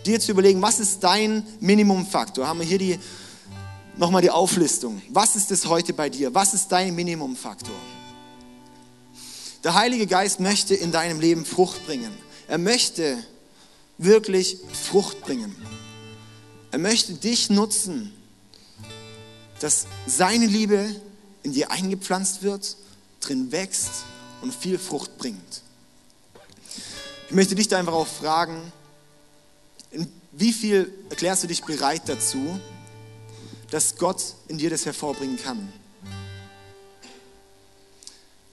dir 0.05 0.19
zu 0.19 0.31
überlegen, 0.31 0.61
was 0.61 0.79
ist 0.79 1.03
dein 1.03 1.45
Minimumfaktor? 1.59 2.47
Haben 2.47 2.59
wir 2.59 2.65
hier 2.65 2.77
die, 2.77 2.99
nochmal 3.97 4.21
die 4.21 4.29
Auflistung. 4.29 5.01
Was 5.09 5.35
ist 5.35 5.51
es 5.51 5.65
heute 5.65 5.93
bei 5.93 6.09
dir? 6.09 6.33
Was 6.33 6.53
ist 6.53 6.71
dein 6.71 6.95
Minimumfaktor? 6.95 7.75
Der 9.63 9.73
Heilige 9.73 10.07
Geist 10.07 10.39
möchte 10.39 10.75
in 10.75 10.91
deinem 10.91 11.19
Leben 11.19 11.45
Frucht 11.45 11.85
bringen. 11.85 12.15
Er 12.47 12.57
möchte 12.57 13.17
wirklich 13.97 14.57
Frucht 14.89 15.21
bringen. 15.21 15.55
Er 16.71 16.79
möchte 16.79 17.13
dich 17.13 17.49
nutzen, 17.49 18.13
dass 19.59 19.87
seine 20.05 20.45
Liebe 20.45 20.95
in 21.43 21.53
dir 21.53 21.71
eingepflanzt 21.71 22.43
wird, 22.43 22.77
drin 23.19 23.51
wächst 23.51 24.03
und 24.41 24.53
viel 24.53 24.77
Frucht 24.77 25.17
bringt. 25.17 25.61
Ich 27.29 27.35
möchte 27.35 27.55
dich 27.55 27.67
da 27.67 27.79
einfach 27.79 27.93
auch 27.93 28.07
fragen, 28.07 28.71
wie 30.31 30.53
viel 30.53 30.93
erklärst 31.09 31.43
du 31.43 31.47
dich 31.47 31.63
bereit 31.63 32.03
dazu, 32.05 32.59
dass 33.71 33.97
Gott 33.97 34.21
in 34.47 34.57
dir 34.57 34.69
das 34.69 34.85
hervorbringen 34.85 35.37
kann? 35.37 35.71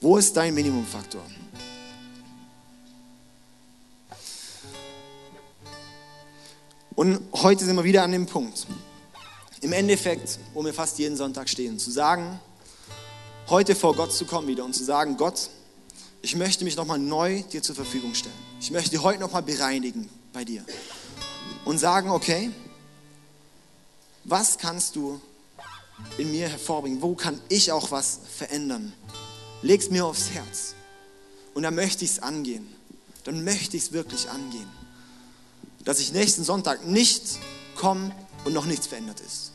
Wo 0.01 0.17
ist 0.17 0.35
dein 0.35 0.53
Minimumfaktor? 0.53 1.23
Und 6.95 7.19
heute 7.33 7.65
sind 7.65 7.75
wir 7.75 7.83
wieder 7.83 8.03
an 8.03 8.11
dem 8.11 8.25
Punkt, 8.25 8.67
im 9.61 9.73
Endeffekt, 9.73 10.39
wo 10.53 10.63
wir 10.63 10.73
fast 10.73 10.97
jeden 10.97 11.17
Sonntag 11.17 11.49
stehen, 11.49 11.77
zu 11.77 11.91
sagen, 11.91 12.39
heute 13.49 13.75
vor 13.75 13.95
Gott 13.95 14.13
zu 14.13 14.25
kommen 14.25 14.47
wieder 14.47 14.63
und 14.63 14.73
zu 14.73 14.83
sagen, 14.83 15.17
Gott, 15.17 15.49
ich 16.21 16.35
möchte 16.35 16.63
mich 16.63 16.75
nochmal 16.75 16.99
neu 16.99 17.41
dir 17.43 17.61
zur 17.61 17.75
Verfügung 17.75 18.13
stellen. 18.15 18.35
Ich 18.61 18.71
möchte 18.71 19.01
heute 19.03 19.19
nochmal 19.19 19.43
bereinigen 19.43 20.09
bei 20.31 20.45
dir. 20.45 20.63
Und 21.65 21.79
sagen, 21.79 22.09
okay, 22.09 22.51
was 24.25 24.57
kannst 24.57 24.95
du 24.95 25.21
in 26.17 26.31
mir 26.31 26.49
hervorbringen? 26.49 27.01
Wo 27.01 27.15
kann 27.15 27.39
ich 27.47 27.71
auch 27.71 27.91
was 27.91 28.19
verändern? 28.35 28.93
Leg 29.61 29.81
es 29.81 29.89
mir 29.89 30.05
aufs 30.05 30.31
Herz. 30.31 30.75
Und 31.53 31.63
dann 31.63 31.75
möchte 31.75 32.03
ich 32.03 32.11
es 32.11 32.19
angehen. 32.19 32.67
Dann 33.23 33.43
möchte 33.43 33.77
ich 33.77 33.83
es 33.83 33.91
wirklich 33.91 34.29
angehen. 34.29 34.69
Dass 35.83 35.99
ich 35.99 36.11
nächsten 36.11 36.43
Sonntag 36.43 36.85
nicht 36.85 37.23
komme 37.75 38.13
und 38.43 38.53
noch 38.53 38.65
nichts 38.65 38.87
verändert 38.87 39.21
ist. 39.21 39.51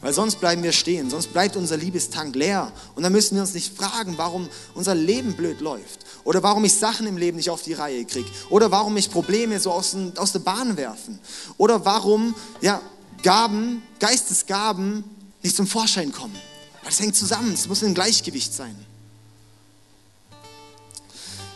Weil 0.00 0.12
sonst 0.12 0.36
bleiben 0.36 0.62
wir 0.62 0.70
stehen, 0.70 1.10
sonst 1.10 1.32
bleibt 1.32 1.56
unser 1.56 1.76
Liebestank 1.76 2.36
leer. 2.36 2.72
Und 2.94 3.02
dann 3.02 3.12
müssen 3.12 3.34
wir 3.34 3.42
uns 3.42 3.54
nicht 3.54 3.76
fragen, 3.76 4.14
warum 4.16 4.48
unser 4.74 4.94
Leben 4.94 5.34
blöd 5.34 5.60
läuft. 5.60 6.06
Oder 6.22 6.40
warum 6.42 6.64
ich 6.64 6.74
Sachen 6.74 7.06
im 7.08 7.16
Leben 7.16 7.36
nicht 7.36 7.50
auf 7.50 7.62
die 7.62 7.72
Reihe 7.72 8.04
kriege. 8.04 8.28
Oder 8.48 8.70
warum 8.70 8.94
mich 8.94 9.10
Probleme 9.10 9.58
so 9.58 9.72
aus, 9.72 9.96
aus 10.16 10.30
der 10.30 10.38
Bahn 10.38 10.76
werfen. 10.76 11.18
Oder 11.56 11.84
warum 11.84 12.36
ja, 12.60 12.80
Gaben, 13.24 13.82
Geistesgaben 13.98 15.02
nicht 15.42 15.56
zum 15.56 15.66
Vorschein 15.66 16.12
kommen. 16.12 16.36
Weil 16.82 16.92
es 16.92 17.00
hängt 17.00 17.16
zusammen, 17.16 17.52
es 17.52 17.66
muss 17.66 17.82
ein 17.82 17.94
Gleichgewicht 17.94 18.54
sein. 18.54 18.76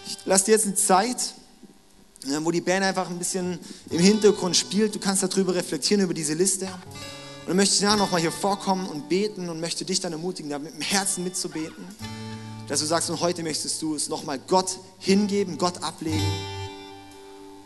Ich 0.08 0.18
lasse 0.24 0.46
dir 0.46 0.52
jetzt 0.52 0.66
eine 0.66 0.74
Zeit, 0.74 1.34
wo 2.40 2.50
die 2.50 2.60
Band 2.60 2.84
einfach 2.84 3.08
ein 3.08 3.18
bisschen 3.18 3.60
im 3.90 4.00
Hintergrund 4.00 4.56
spielt. 4.56 4.96
Du 4.96 4.98
kannst 4.98 5.22
darüber 5.22 5.54
reflektieren, 5.54 6.02
über 6.02 6.14
diese 6.14 6.34
Liste. 6.34 6.68
Und 7.42 7.48
dann 7.48 7.56
möchte 7.56 7.74
ich 7.74 7.80
ja 7.80 7.96
nochmal 7.96 8.20
hier 8.20 8.30
vorkommen 8.30 8.86
und 8.86 9.08
beten 9.08 9.48
und 9.48 9.60
möchte 9.60 9.84
dich 9.84 9.98
dann 10.00 10.12
ermutigen, 10.12 10.48
da 10.48 10.60
mit 10.60 10.74
dem 10.74 10.80
Herzen 10.80 11.24
mitzubeten. 11.24 11.84
Dass 12.68 12.78
du 12.78 12.86
sagst, 12.86 13.10
und 13.10 13.20
heute 13.20 13.42
möchtest 13.42 13.82
du 13.82 13.96
es 13.96 14.08
nochmal 14.08 14.38
Gott 14.38 14.78
hingeben, 14.98 15.58
Gott 15.58 15.82
ablegen 15.82 16.22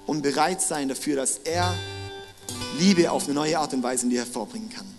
und 0.06 0.22
bereit 0.22 0.62
sein 0.62 0.88
dafür, 0.88 1.16
dass 1.16 1.38
er 1.44 1.74
Liebe 2.78 3.10
auf 3.10 3.24
eine 3.24 3.34
neue 3.34 3.58
Art 3.58 3.74
und 3.74 3.82
Weise 3.82 4.04
in 4.04 4.10
dir 4.10 4.20
hervorbringen 4.20 4.70
kann. 4.70 4.95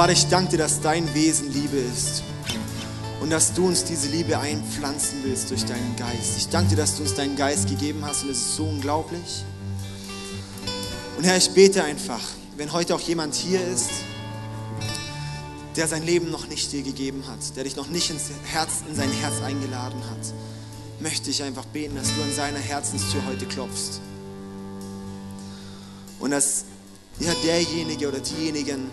Vater, 0.00 0.14
ich 0.14 0.28
danke 0.28 0.52
dir, 0.52 0.56
dass 0.56 0.80
dein 0.80 1.12
Wesen 1.12 1.52
Liebe 1.52 1.76
ist 1.76 2.22
und 3.20 3.28
dass 3.28 3.52
du 3.52 3.66
uns 3.66 3.84
diese 3.84 4.08
Liebe 4.08 4.38
einpflanzen 4.38 5.18
willst 5.24 5.50
durch 5.50 5.66
deinen 5.66 5.94
Geist. 5.96 6.38
Ich 6.38 6.48
danke 6.48 6.70
dir, 6.70 6.76
dass 6.76 6.96
du 6.96 7.02
uns 7.02 7.12
deinen 7.12 7.36
Geist 7.36 7.68
gegeben 7.68 8.02
hast 8.06 8.22
und 8.22 8.30
es 8.30 8.38
ist 8.38 8.56
so 8.56 8.64
unglaublich. 8.64 9.44
Und 11.18 11.24
Herr, 11.24 11.36
ich 11.36 11.50
bete 11.50 11.84
einfach, 11.84 12.22
wenn 12.56 12.72
heute 12.72 12.94
auch 12.94 13.00
jemand 13.00 13.34
hier 13.34 13.60
ist, 13.62 13.90
der 15.76 15.86
sein 15.86 16.02
Leben 16.02 16.30
noch 16.30 16.48
nicht 16.48 16.72
dir 16.72 16.82
gegeben 16.82 17.24
hat, 17.28 17.54
der 17.54 17.64
dich 17.64 17.76
noch 17.76 17.88
nicht 17.88 18.08
ins 18.08 18.30
Herz, 18.46 18.82
in 18.88 18.96
sein 18.96 19.10
Herz 19.20 19.42
eingeladen 19.44 20.00
hat, 20.08 20.32
möchte 21.00 21.28
ich 21.28 21.42
einfach 21.42 21.66
beten, 21.66 21.96
dass 21.96 22.06
du 22.06 22.22
an 22.22 22.32
seiner 22.34 22.58
Herzenstür 22.58 23.20
heute 23.28 23.44
klopfst. 23.44 24.00
Und 26.20 26.30
dass 26.30 26.64
ja, 27.18 27.34
derjenige 27.44 28.08
oder 28.08 28.20
diejenigen, 28.20 28.90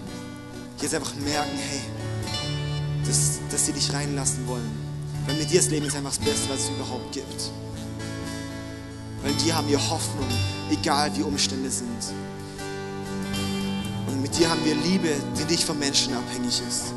jetzt 0.82 0.93
einfach 0.93 1.13
merken, 1.15 1.57
hey, 1.57 1.82
dass, 3.05 3.39
dass 3.49 3.65
sie 3.65 3.73
dich 3.73 3.91
reinlassen 3.93 4.47
wollen. 4.47 4.69
Weil 5.25 5.36
mit 5.36 5.51
dir 5.51 5.59
das 5.59 5.69
Leben 5.69 5.86
ist 5.86 5.95
einfach 5.95 6.15
das 6.15 6.19
Beste, 6.19 6.49
was 6.49 6.61
es 6.61 6.69
überhaupt 6.69 7.11
gibt. 7.11 7.51
Weil 9.21 9.32
in 9.32 9.38
dir 9.39 9.55
haben 9.55 9.67
wir 9.67 9.78
Hoffnung, 9.89 10.28
egal 10.71 11.15
wie 11.15 11.23
Umstände 11.23 11.69
sind. 11.69 12.13
Und 14.07 14.21
mit 14.21 14.38
dir 14.38 14.49
haben 14.49 14.63
wir 14.63 14.75
Liebe, 14.75 15.09
die 15.38 15.51
nicht 15.51 15.63
vom 15.63 15.80
Menschen 15.80 16.13
abhängig 16.13 16.61
ist. 16.67 16.93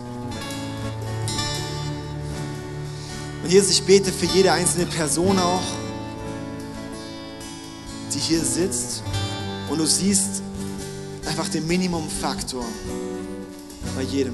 Und 3.43 3.51
Jesus, 3.51 3.71
ich 3.71 3.83
bete 3.83 4.13
für 4.13 4.27
jede 4.27 4.53
einzelne 4.53 4.87
Person 4.87 5.39
auch, 5.39 5.63
die 8.15 8.19
hier 8.19 8.45
sitzt 8.45 9.03
und 9.71 9.79
du 9.79 9.87
siehst 9.87 10.43
einfach 11.27 11.49
den 11.49 11.67
Minimumfaktor 11.67 12.65
bei 14.01 14.07
jedem. 14.07 14.33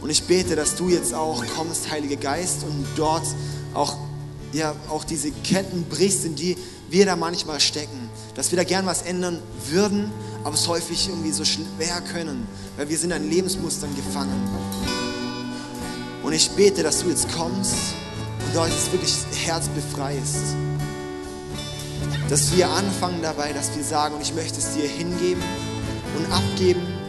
Und 0.00 0.10
ich 0.10 0.22
bete, 0.22 0.54
dass 0.54 0.76
du 0.76 0.88
jetzt 0.88 1.12
auch 1.12 1.44
kommst, 1.56 1.90
Heiliger 1.90 2.14
Geist, 2.14 2.62
und 2.62 2.86
dort 2.94 3.26
auch, 3.74 3.96
ja, 4.52 4.76
auch 4.88 5.02
diese 5.02 5.32
Ketten 5.32 5.86
brichst, 5.90 6.24
in 6.24 6.36
die 6.36 6.56
wir 6.88 7.04
da 7.04 7.16
manchmal 7.16 7.58
stecken. 7.58 8.08
Dass 8.36 8.52
wir 8.52 8.56
da 8.56 8.62
gern 8.62 8.86
was 8.86 9.02
ändern 9.02 9.40
würden, 9.70 10.12
aber 10.44 10.54
es 10.54 10.68
häufig 10.68 11.08
irgendwie 11.08 11.32
so 11.32 11.44
schwer 11.44 12.00
können, 12.12 12.46
weil 12.76 12.88
wir 12.88 12.96
sind 12.96 13.12
an 13.12 13.28
Lebensmustern 13.28 13.90
gefangen. 13.96 14.48
Und 16.22 16.32
ich 16.32 16.48
bete, 16.50 16.84
dass 16.84 17.02
du 17.02 17.08
jetzt 17.08 17.26
kommst 17.32 17.74
und 18.46 18.54
dort 18.54 18.68
jetzt 18.68 18.92
wirklich 18.92 19.12
das 19.30 19.38
Herz 19.46 19.66
befreist. 19.68 20.54
dass 22.28 22.56
wir 22.56 22.70
anfangen 22.70 23.20
dabei, 23.20 23.52
dass 23.52 23.74
wir 23.74 23.82
sagen, 23.82 24.14
und 24.14 24.22
ich 24.22 24.32
möchte 24.32 24.60
es 24.60 24.74
dir 24.74 24.86
hingeben 24.86 25.42
und 26.16 26.32
abgeben. 26.32 26.99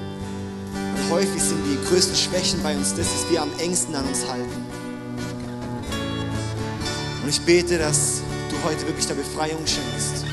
Häufig 1.11 1.43
sind 1.43 1.61
die 1.65 1.77
größten 1.89 2.15
Schwächen 2.15 2.63
bei 2.63 2.73
uns 2.73 2.95
das, 2.95 3.05
dass 3.05 3.29
wir 3.29 3.41
am 3.41 3.51
engsten 3.59 3.93
an 3.95 4.05
uns 4.05 4.25
halten. 4.29 4.65
Und 7.21 7.27
ich 7.27 7.41
bete, 7.41 7.77
dass 7.77 8.21
du 8.49 8.55
heute 8.63 8.87
wirklich 8.87 9.07
der 9.07 9.15
Befreiung 9.15 9.59
schenkst. 9.67 10.25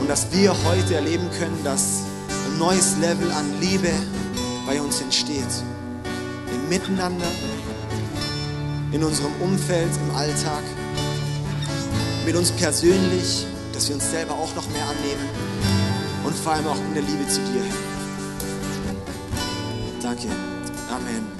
Und 0.00 0.10
dass 0.10 0.32
wir 0.32 0.52
heute 0.64 0.96
erleben 0.96 1.30
können, 1.38 1.56
dass 1.62 2.00
ein 2.48 2.58
neues 2.58 2.96
Level 3.00 3.30
an 3.30 3.60
Liebe 3.60 3.92
bei 4.66 4.82
uns 4.82 5.00
entsteht. 5.00 5.62
Im 6.52 6.68
Miteinander, 6.68 7.30
in 8.90 9.04
unserem 9.04 9.32
Umfeld, 9.40 9.90
im 10.08 10.16
Alltag, 10.16 10.64
mit 12.26 12.34
uns 12.34 12.50
persönlich, 12.50 13.46
dass 13.72 13.86
wir 13.86 13.94
uns 13.94 14.10
selber 14.10 14.34
auch 14.34 14.52
noch 14.56 14.68
mehr 14.70 14.82
annehmen 14.82 15.79
vor 16.40 16.52
allem 16.52 16.66
auch 16.66 16.76
in 16.76 16.94
der 16.94 17.02
Liebe 17.02 17.26
zu 17.28 17.40
dir. 17.40 17.62
Danke. 20.02 20.28
Amen. 20.90 21.39